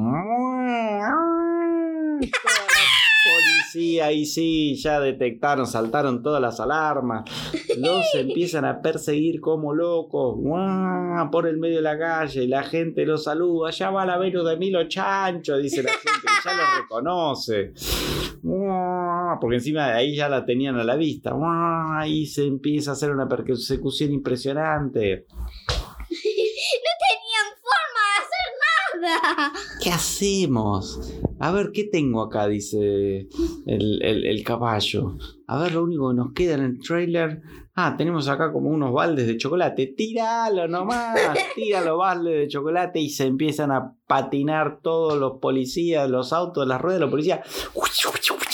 [3.75, 7.25] policía y sí, ya detectaron, saltaron todas las alarmas,
[7.77, 11.31] los empiezan a perseguir como locos, ¡guau!
[11.31, 14.57] por el medio de la calle, la gente los saluda, allá va la Venus de
[14.57, 17.73] Milo Chancho, dice la gente, ya lo reconoce,
[18.43, 19.39] ¡guau!
[19.41, 22.07] porque encima de ahí ya la tenían a la vista, ¡guau!
[22.07, 25.27] y se empieza a hacer una persecución impresionante.
[27.07, 27.49] Tenían
[29.83, 31.01] ¿Qué hacemos?
[31.41, 32.47] A ver, ¿qué tengo acá?
[32.49, 33.29] Dice
[33.67, 35.17] el, el- el caballo.
[35.47, 37.43] A ver, lo único que nos queda en el trailer.
[37.77, 39.89] Ah, tenemos acá como unos baldes de chocolate.
[39.97, 41.19] Tíralo nomás.
[41.55, 46.67] Tira los baldes de chocolate y se empiezan a patinar todos los policías, los autos,
[46.67, 47.41] las ruedas de los policías.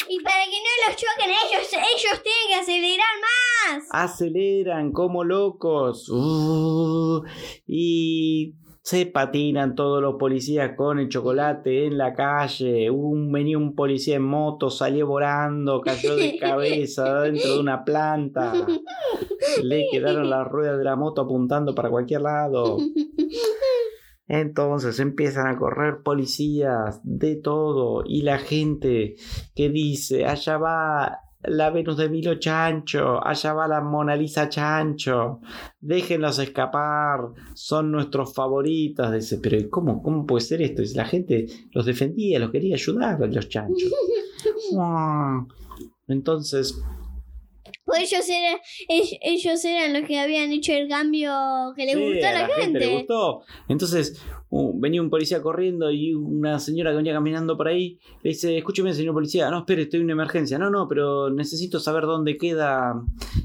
[0.09, 3.85] Y para que no los choquen ellos, ellos tienen que acelerar más.
[3.93, 6.09] Aceleran como locos.
[6.09, 7.23] Uh,
[7.67, 12.91] y se patinan todos los policías con el chocolate en la calle.
[12.91, 18.53] Un, venía un policía en moto, salió volando, cayó de cabeza dentro de una planta.
[19.63, 22.79] Le quedaron las ruedas de la moto apuntando para cualquier lado.
[24.27, 29.17] Entonces empiezan a correr policías de todo y la gente
[29.57, 35.41] que dice, allá va la Venus de Milo Chancho, allá va la Mona Lisa Chancho,
[35.81, 37.21] déjenlos escapar,
[37.55, 39.13] son nuestros favoritos.
[39.13, 40.83] Dice, pero ¿y ¿cómo, cómo puede ser esto?
[40.83, 43.91] Dice, la gente los defendía, los quería ayudar los chanchos.
[46.09, 46.83] Entonces,
[47.91, 51.33] Pues ellos eran, ellos, eran los que habían hecho el cambio
[51.75, 52.79] que le Sí, gustó a la, gente.
[52.79, 53.43] le gustó.
[53.69, 58.31] Entonces uh, venía un policía corriendo y una señora que venía caminando por ahí le
[58.31, 60.57] dice, escúcheme señor policía, no, espere, estoy en una emergencia.
[60.59, 62.95] No, no, pero necesito saber dónde queda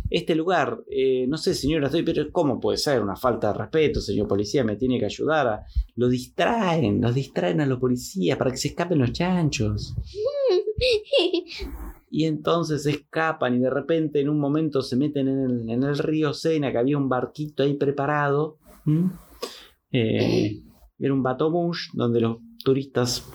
[0.10, 0.84] este lugar.
[0.90, 3.02] Eh, no sé señora, estoy, pero ¿cómo puede ser?
[3.02, 5.48] Una falta de respeto, señor policía, me tiene que ayudar.
[5.48, 5.66] A...
[5.96, 9.96] Lo distraen, los distraen a los policías para que se escapen los chanchos.
[12.18, 15.98] Y entonces escapan y de repente en un momento se meten en el, en el
[15.98, 18.58] río Sena, que había un barquito ahí preparado.
[19.92, 20.62] Eh,
[20.98, 23.30] era un batomouche donde los turistas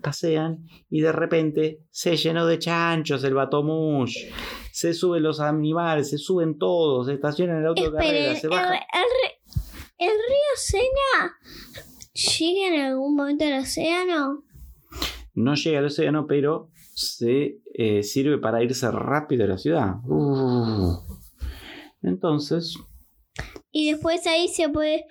[0.00, 4.30] pasean y de repente se llenó de chanchos el batomouche.
[4.70, 8.30] Se suben los animales, se suben todos, se estacionan en el auto de Esperen, carrera,
[8.30, 8.52] el, se el
[9.98, 11.38] el río Sena
[12.12, 14.44] llega en algún momento al océano.
[15.34, 16.71] No llega al océano, pero
[17.02, 19.94] se eh, sirve para irse rápido a la ciudad.
[20.06, 20.98] Uh.
[22.02, 22.76] Entonces,
[23.70, 25.06] Y después ahí se puede.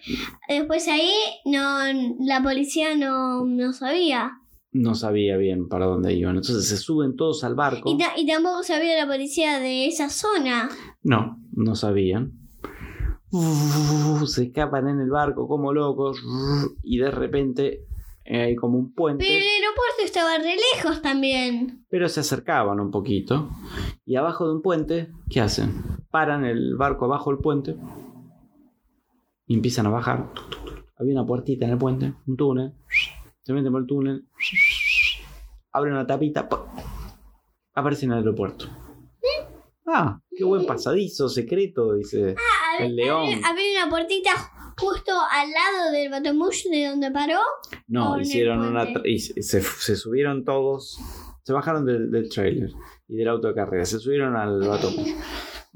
[0.47, 1.11] Después ahí
[1.45, 1.79] no
[2.19, 4.31] la policía no, no sabía.
[4.73, 6.35] no sabía bien para dónde iban.
[6.37, 7.89] Entonces se suben todos al barco.
[7.89, 10.69] Y, ta- y tampoco sabía la policía de esa zona.
[11.03, 12.33] No, no sabían.
[13.33, 16.21] Uh, se escapan en el barco como locos.
[16.23, 17.85] Uh, Y de repente
[18.31, 19.25] eh, hay como un puente.
[19.27, 21.85] Pero el aeropuerto estaba re lejos también.
[21.89, 23.49] Pero se acercaban un poquito.
[24.05, 25.83] Y abajo de un puente, ¿qué hacen?
[26.09, 27.75] Paran el barco abajo del puente.
[29.47, 30.31] Y empiezan a bajar.
[30.97, 32.73] Había una puertita en el puente, un túnel.
[33.41, 34.25] Se meten por el túnel.
[35.73, 36.47] Abren una tapita.
[36.47, 36.59] ¡pum!
[37.73, 38.65] Aparecen en el aeropuerto.
[39.85, 43.27] Ah, qué buen pasadizo secreto, dice Ah, el león.
[43.43, 44.31] Había una puertita
[44.81, 47.39] justo al lado del Batomush de donde paró.
[47.87, 48.87] No, hicieron una.
[49.05, 49.61] y se,
[49.95, 50.99] subieron todos.
[51.43, 52.69] Se bajaron del, del trailer
[53.07, 53.85] y del auto de carrera.
[53.85, 54.89] Se subieron al bato.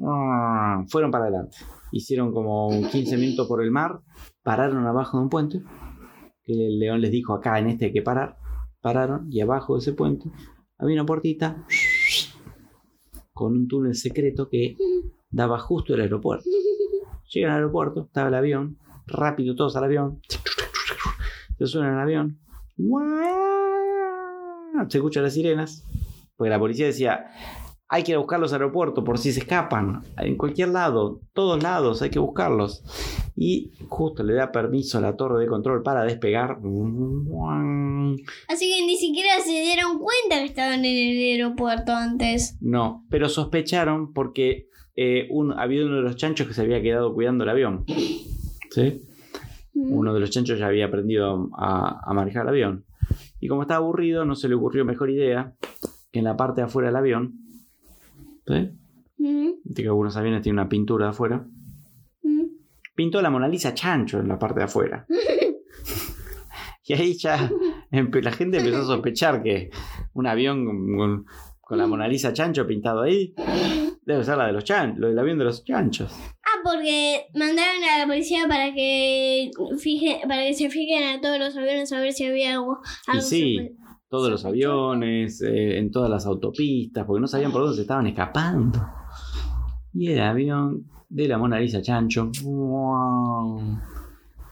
[0.03, 1.57] Ah, Fueron para adelante.
[1.91, 4.01] Hicieron como 15 minutos por el mar.
[4.43, 5.61] Pararon abajo de un puente.
[6.43, 8.37] Que el león les dijo: Acá en este hay que parar.
[8.81, 10.29] Pararon y abajo de ese puente
[10.77, 11.65] había una puertita
[13.33, 14.75] con un túnel secreto que
[15.29, 16.45] daba justo al aeropuerto.
[17.31, 18.77] Llegan al aeropuerto, estaba el avión,
[19.07, 20.21] rápido todos al avión.
[21.57, 22.39] Se suben al avión.
[24.89, 25.83] Se escuchan las sirenas.
[26.35, 27.27] Porque la policía decía,
[27.87, 30.01] hay que ir a buscarlos al aeropuerto por si se escapan.
[30.17, 32.83] En cualquier lado, todos lados, hay que buscarlos.
[33.35, 36.57] Y justo le da permiso a la torre de control para despegar.
[38.47, 42.57] Así que ni siquiera se dieron cuenta que estaban en el aeropuerto antes.
[42.59, 47.13] No, pero sospecharon porque eh, un, había uno de los chanchos que se había quedado
[47.13, 47.85] cuidando el avión.
[48.75, 49.01] ¿Sí?
[49.73, 52.85] Uno de los chanchos ya había aprendido a, a manejar el avión.
[53.39, 55.53] Y como estaba aburrido, no se le ocurrió mejor idea
[56.11, 57.39] que en la parte de afuera del avión.
[58.45, 58.69] ¿Sí?
[59.17, 61.45] Mm, que algunos aviones tienen una pintura de afuera.
[62.23, 62.43] mm.
[62.95, 65.05] Pintó la Mona Lisa chancho en la parte de afuera.
[66.85, 67.49] y ahí ya
[67.91, 69.69] la gente empezó a sospechar que
[70.13, 71.25] un avión
[71.61, 73.33] con la Mona Lisa Chancho pintado ahí.
[74.05, 76.15] Debe ser la de los chanchos, el avión de los chanchos.
[76.65, 81.55] Porque mandaron a la policía para que fije, para que se fijen a todos los
[81.55, 82.79] aviones a ver si había algo.
[83.07, 83.75] Y algo sí, sospe-
[84.09, 88.07] todos los aviones, eh, en todas las autopistas, porque no sabían por dónde se estaban
[88.07, 88.79] escapando.
[89.93, 93.61] Y el avión de la Mona Lisa Chancho ¡guau!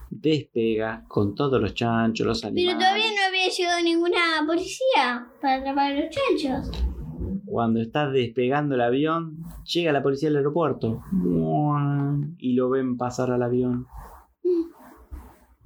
[0.10, 2.76] despega con todos los chanchos, los animales.
[2.76, 6.72] Pero todavía no había llegado ninguna policía para atrapar a los chanchos.
[7.54, 11.04] Cuando está despegando el avión, llega la policía al aeropuerto
[12.40, 13.86] y lo ven pasar al avión.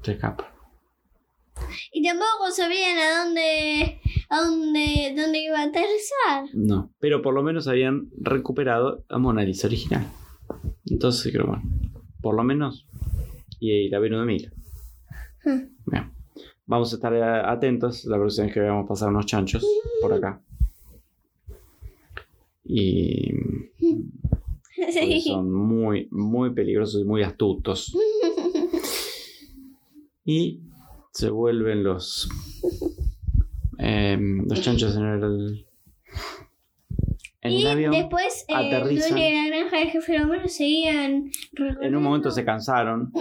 [0.02, 0.54] Se escapa.
[1.94, 6.50] Y tampoco sabían a dónde, a dónde, dónde iba a aterrizar.
[6.54, 10.06] No, pero por lo menos habían recuperado a Mona Lisa original.
[10.88, 11.64] Entonces creo, bueno,
[12.22, 12.86] por lo menos.
[13.62, 14.52] Y la Venus de Milo.
[15.46, 15.74] Hmm.
[15.86, 16.12] Bien.
[16.66, 19.66] Vamos a estar atentos la próxima vez que veamos pasar unos chanchos
[20.02, 20.44] por acá.
[22.68, 23.32] Y
[25.26, 27.96] son muy, muy peligrosos y muy astutos.
[30.30, 30.60] Y
[31.14, 32.28] se vuelven los
[33.78, 35.66] em, los chanchos en el
[37.40, 37.92] en y el avión.
[37.94, 39.16] después eh, aterrizan.
[39.16, 41.32] de la granja de jefe Romero seguían
[41.82, 43.14] En un momento se recorriendo cansaron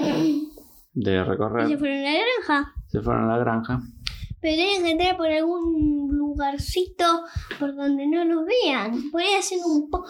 [0.94, 2.74] de y recorrer, se fueron a la granja.
[2.88, 3.80] se fueron a la granja.
[4.40, 7.24] Pero tenían que entrar por algún lugarcito
[7.58, 9.10] por donde no los vean.
[9.10, 10.04] Por ahí haciendo un po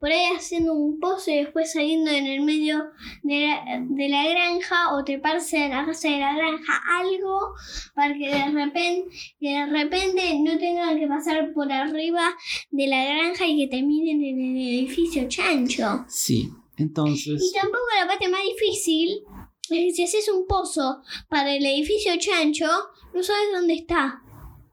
[0.00, 2.90] por ahí haciendo un pozo y después saliendo en el medio
[3.22, 7.54] de la, de la granja o treparse en la casa de la granja, algo
[7.94, 12.34] para que de repente, que de repente no tengan que pasar por arriba
[12.70, 16.06] de la granja y que terminen en el edificio chancho.
[16.08, 19.22] Sí, entonces Y tampoco la parte más difícil
[19.68, 22.66] es que si haces un pozo para el edificio chancho,
[23.14, 24.22] no sabes dónde está.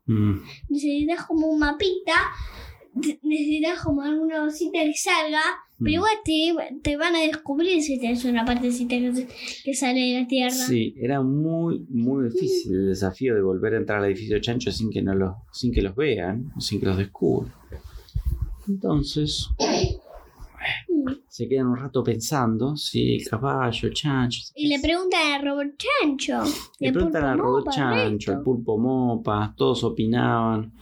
[0.08, 2.16] Mm, Necesitas como un mapita,
[3.22, 5.42] necesitas como alguna cosita que salga,
[5.80, 5.94] pero Mm.
[5.94, 9.28] igual te, te van a descubrir si tienes una partecita que,
[9.64, 10.50] que sale de la tierra.
[10.50, 14.90] Sí, era muy, muy difícil el desafío de volver a entrar al edificio chancho sin
[14.90, 17.54] que, no los, sin que los vean, sin que los descubran.
[18.68, 19.48] Entonces.
[21.38, 24.40] Se quedan un rato pensando, sí, caballo, el chancho.
[24.56, 26.42] Y le preguntan a Robert Chancho.
[26.80, 30.74] Le al preguntan al robot mopa, chancho, al pulpo mopa, todos opinaban.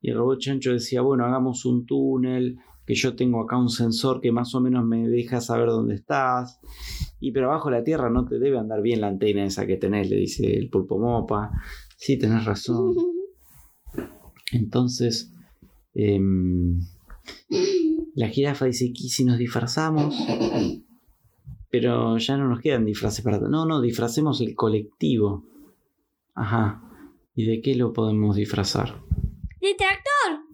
[0.00, 4.20] Y el robot chancho decía, bueno, hagamos un túnel, que yo tengo acá un sensor
[4.20, 6.60] que más o menos me deja saber dónde estás.
[7.18, 9.78] Y pero abajo de la tierra no te debe andar bien la antena esa que
[9.78, 11.50] tenés, le dice el pulpo mopa.
[11.96, 12.94] Sí, tenés razón.
[14.52, 15.34] Entonces,
[15.92, 16.78] em,
[18.14, 20.14] la jirafa dice, ¿y si nos disfrazamos?
[21.70, 23.38] Pero ya no nos quedan disfraces para...
[23.40, 25.44] No, no, disfracemos el colectivo.
[26.34, 26.80] Ajá.
[27.34, 29.00] ¿Y de qué lo podemos disfrazar?
[29.60, 30.44] De tractor.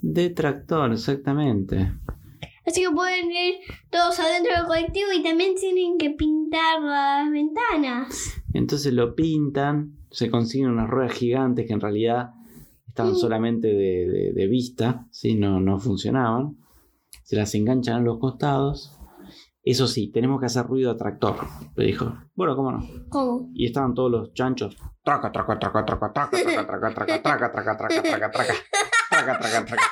[0.00, 1.92] De tractor, exactamente.
[2.64, 3.54] Así que pueden ir
[3.90, 8.42] todos adentro del colectivo y también tienen que pintar las ventanas.
[8.54, 12.30] Entonces lo pintan, se consiguen unas ruedas gigantes que en realidad
[12.86, 13.16] estaban Mm.
[13.16, 15.34] solamente de, de- de vista, ¿sí?
[15.34, 16.56] no, no funcionaban.
[17.22, 18.98] Se las enganchan a los costados.
[19.64, 21.36] Eso sí, tenemos que hacer ruido a tractor,
[21.76, 22.12] le dijo.
[22.34, 22.84] Bueno, cómo no.
[23.08, 23.48] ¿Cómo?
[23.54, 24.76] Y estaban todos los chanchos.
[25.04, 28.54] Traca, traca, traca, traca, traca, traca, traca, traca, traca, traca, traca, traca, traca.
[29.08, 29.82] Traca, traca, traca.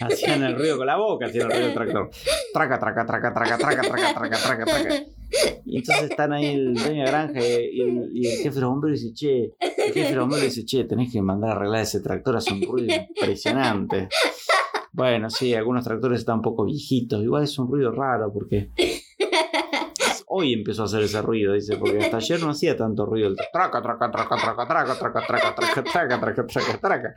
[0.00, 2.10] Hacían el ruido con la boca, hacían el ruido del tractor.
[2.54, 4.94] Traca, traca, traca, traca, traca, traca, traca, traca, traca.
[5.66, 8.70] Y entonces están ahí el dueño de granja y el, y el jefe de los
[8.70, 11.82] bomberos dice, che, el jefe de los bomberos dice, che, tenés que mandar a arreglar
[11.82, 14.08] ese tractor, hace un ruido impresionante.
[14.96, 18.70] Bueno, sí, algunos tractores están un poco viejitos, igual es un ruido raro porque
[20.26, 23.28] hoy empezó a hacer ese ruido, dice, porque hasta ayer no hacía tanto ruido.
[23.28, 27.14] El traca, traca, traca, traca, traca, traca, traca, traca, traca, traca, traca, traca.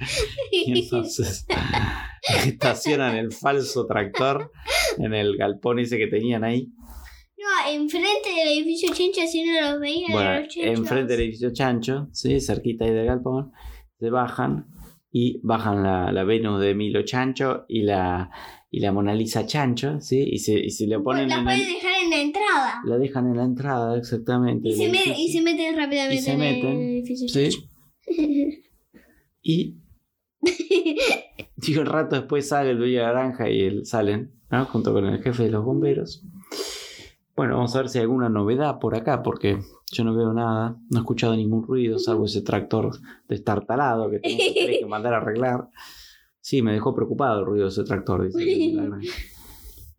[0.52, 1.48] Y entonces
[2.46, 4.52] estacionan el falso tractor
[4.98, 6.74] en el galpón ese que tenían ahí.
[7.38, 12.10] No, enfrente del edificio Chencho así no los veían a Bueno, enfrente del edificio Chancho,
[12.12, 12.42] ¿sí?
[12.42, 13.54] cerquita ahí del galpón,
[13.98, 14.68] se bajan
[15.12, 18.30] y bajan la, la Venus de Milo Chancho y la,
[18.70, 20.24] y la Mona Lisa Chancho, ¿sí?
[20.32, 22.82] y, se, y se le Pues ponen las en pueden el- dejar en la entrada.
[22.86, 24.70] la dejan en la entrada, exactamente.
[24.70, 27.49] Y se, y meten rápidamente Y se en meten, el edificio ¿sí?
[29.41, 29.78] Y
[31.57, 34.66] digo, un rato después sale el dueño de la granja y él salen, ¿no?
[34.66, 36.24] Junto con el jefe de los bomberos.
[37.36, 39.60] Bueno, vamos a ver si hay alguna novedad por acá, porque
[39.92, 42.92] yo no veo nada, no he escuchado ningún ruido, salvo ese tractor
[43.28, 45.70] destartalado que tengo que, que mandar a arreglar.
[46.42, 49.00] Sí, me dejó preocupado el ruido de ese tractor, dice la.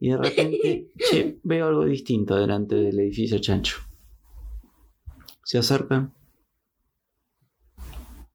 [0.00, 3.76] Y de repente, che, veo algo distinto delante del edificio chancho.
[5.44, 6.14] Se acercan.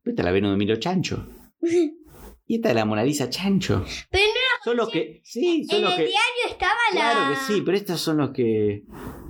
[0.03, 1.25] Vete a la Venus de Milo Chancho.
[2.47, 3.83] Y esta es la Mona Lisa Chancho.
[4.11, 5.19] Pero no Son los que.
[5.23, 6.03] Sí, son en los el que.
[6.03, 6.99] diario estaba la.
[6.99, 8.83] Claro que sí, pero estos son los que.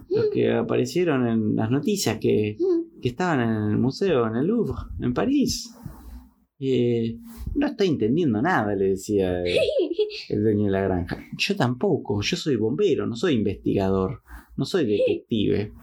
[0.09, 3.01] Los que aparecieron en las noticias que, Mm.
[3.01, 5.73] que estaban en el museo, en el Louvre, en París.
[6.59, 7.17] Eh,
[7.55, 9.57] no estoy entendiendo nada, le decía el,
[10.29, 11.17] el dueño de la granja.
[11.37, 14.21] Yo tampoco, yo soy bombero, no soy investigador,
[14.55, 15.73] no soy detective.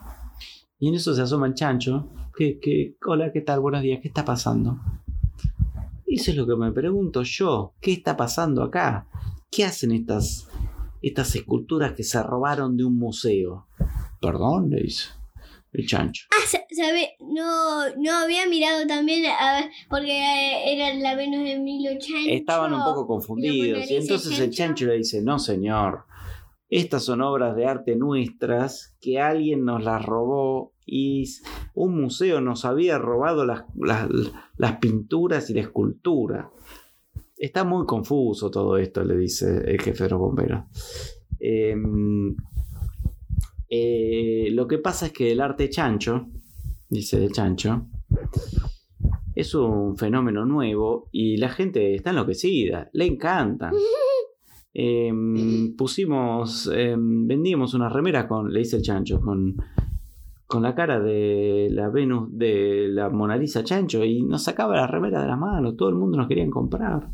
[0.79, 2.09] Y en eso se asoma el chancho.
[2.37, 3.61] Que, que, hola, ¿qué tal?
[3.61, 4.81] Buenos días, ¿qué está pasando?
[6.07, 7.75] Eso es lo que me pregunto yo.
[7.81, 9.07] ¿Qué está pasando acá?
[9.51, 10.49] ¿Qué hacen estas,
[11.03, 13.67] estas esculturas que se robaron de un museo?
[14.23, 15.11] Perdón, le dice
[15.73, 16.27] el chancho.
[16.31, 21.45] Ah, sa- sabe, no, no había mirado también, a ver, porque eh, era la Venus
[21.45, 22.31] de Milo Chancho.
[22.31, 23.91] Estaban un poco confundidos.
[23.91, 24.85] Y entonces el Chancho.
[24.85, 26.05] chancho le dice, no señor,
[26.69, 31.25] estas son obras de arte nuestras que alguien nos las robó y
[31.75, 34.09] un museo nos había robado las, las,
[34.57, 36.51] las pinturas y la escultura.
[37.37, 40.65] Está muy confuso todo esto, le dice el jefe de los bomberos.
[41.41, 42.37] Em,
[43.75, 46.27] eh, lo que pasa es que el arte chancho,
[46.91, 47.87] dice el chancho,
[49.35, 53.71] es un fenómeno nuevo y la gente está enloquecida, le encanta.
[54.75, 59.55] Em, pusimos, em, vendíamos unas remeras con, le dice el chancho, con,
[60.47, 64.87] con la cara de la Venus, de la Mona Lisa Chancho y nos sacaba la
[64.87, 67.11] remera de las manos, todo el mundo nos querían comprar.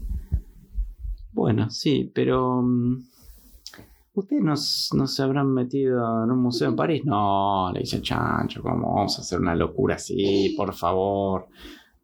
[1.32, 2.62] Bueno, sí, pero...
[2.62, 3.17] mm,
[4.18, 4.54] ¿Ustedes no,
[4.98, 7.02] no se habrán metido en un museo en París?
[7.04, 10.54] No, le dice el chancho, ¿cómo vamos a hacer una locura así?
[10.56, 11.46] Por favor.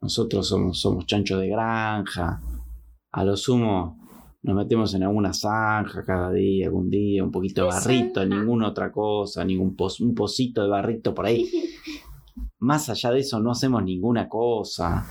[0.00, 2.40] Nosotros somos, somos chanchos de granja.
[3.12, 3.98] A lo sumo
[4.42, 8.68] nos metemos en alguna zanja cada día, algún día, un poquito de ¿Qué barrito, ninguna
[8.68, 11.50] otra cosa, ningún pos- un pocito de barrito por ahí.
[12.58, 15.06] Más allá de eso no hacemos ninguna cosa.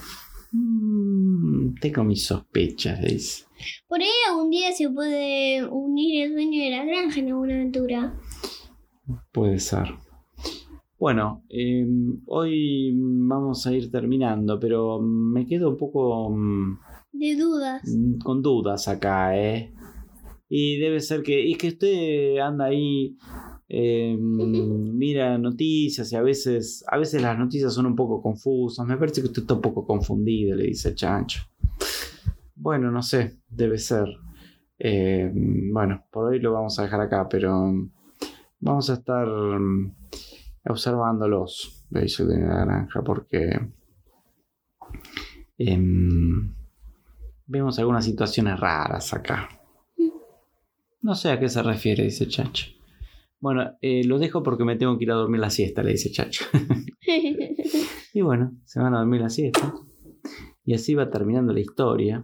[0.54, 3.46] Mm, tengo mis sospechas, dice.
[3.88, 8.14] Por ahí algún día se puede unir el dueño de la granja en alguna aventura.
[9.32, 9.88] Puede ser.
[11.00, 11.86] Bueno, eh,
[12.28, 16.80] hoy vamos a ir terminando, pero me quedo un poco mm,
[17.12, 17.82] De dudas.
[18.24, 19.74] con dudas acá, ¿eh?
[20.48, 23.18] Y debe ser que, es que usted anda ahí,
[23.76, 28.86] eh, mira noticias y a veces, a veces las noticias son un poco confusas.
[28.86, 31.42] Me parece que usted está un poco confundido, le dice chancho.
[32.54, 34.06] Bueno, no sé, debe ser.
[34.78, 37.74] Eh, bueno, por hoy lo vamos a dejar acá, pero
[38.60, 39.28] vamos a estar
[40.66, 43.60] observándolos, le dice de la granja, porque
[45.58, 46.54] em,
[47.48, 49.50] vemos algunas situaciones raras acá.
[51.02, 52.83] No sé a qué se refiere, dice Chacho.
[53.44, 56.10] Bueno, eh, lo dejo porque me tengo que ir a dormir la siesta, le dice
[56.10, 56.46] Chacho.
[58.14, 59.74] y bueno, se van a dormir la siesta.
[60.64, 62.24] Y así va terminando la historia.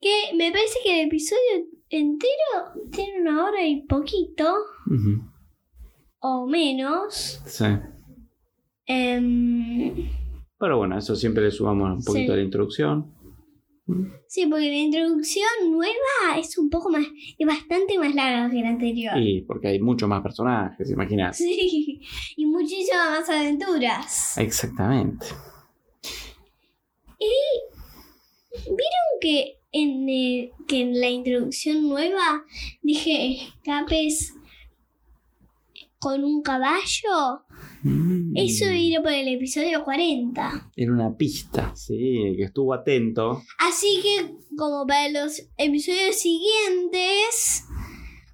[0.00, 4.54] Que me parece que el episodio entero tiene una hora y poquito,
[6.20, 7.42] o menos.
[7.44, 7.66] Sí.
[8.86, 10.08] Em,
[10.58, 12.32] Pero bueno, eso siempre le sumamos un poquito Sí.
[12.32, 13.15] a la introducción.
[14.26, 17.06] Sí, porque la introducción nueva es un poco más,
[17.38, 19.16] es bastante más larga que la anterior.
[19.18, 21.36] Y porque hay muchos más personajes, imagínate.
[21.38, 22.00] Sí,
[22.36, 24.38] y muchísimas más aventuras.
[24.38, 25.26] Exactamente.
[28.52, 32.44] ¿Vieron que en, el- que en la introducción nueva
[32.82, 34.34] dije escapes
[36.06, 37.42] con un caballo?
[37.82, 38.36] Mm.
[38.36, 40.70] Eso era por el episodio 40.
[40.76, 43.42] Era una pista, sí, que estuvo atento.
[43.58, 47.64] Así que como para los episodios siguientes,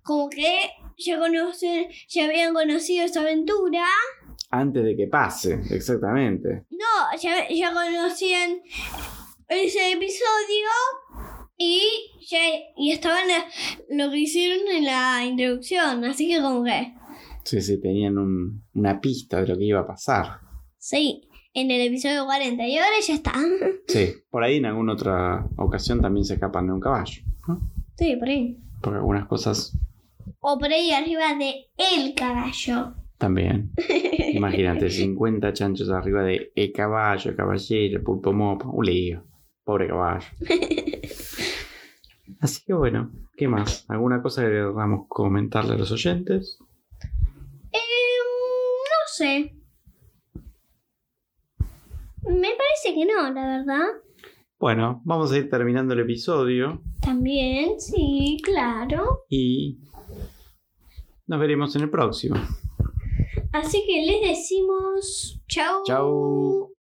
[0.02, 0.68] como que
[0.98, 3.86] ya conocen, ya habían conocido esta aventura.
[4.50, 6.66] Antes de que pase, exactamente.
[6.68, 8.60] No, ya, ya conocían
[9.48, 10.68] ese episodio
[11.56, 11.80] y
[12.28, 12.38] ya
[12.76, 13.44] y estaban eh,
[13.88, 16.04] lo que hicieron en la introducción.
[16.04, 16.92] Así que como que,
[17.44, 20.40] Sí, sí, tenían un- una pista de lo que iba a pasar.
[20.78, 23.32] sí, en el episodio 40 y ahora ya está.
[23.88, 27.22] Sí, por ahí en alguna otra ocasión también se escapan de un caballo.
[27.46, 27.70] ¿no?
[27.98, 28.58] Sí, por ahí.
[28.80, 29.76] Porque algunas cosas
[30.40, 32.94] O por ahí arriba de el caballo.
[33.18, 33.70] también.
[34.32, 39.24] Imagínate, 50 chanchos arriba de el caballo, el caballero, el pulpo mopo, un lío.
[39.64, 40.26] Pobre caballo.
[42.40, 43.84] Así que bueno, ¿qué más?
[43.88, 46.58] ¿Alguna cosa que queramos comentarle a los oyentes?
[49.16, 49.54] Sé.
[52.22, 53.86] Me parece que no, la verdad.
[54.58, 59.24] Bueno, vamos a ir terminando el episodio También, sí, claro.
[59.28, 59.80] y
[61.26, 62.36] nos veremos en el próximo.
[63.52, 65.82] Así que les decimos chau.
[65.84, 66.71] Chau.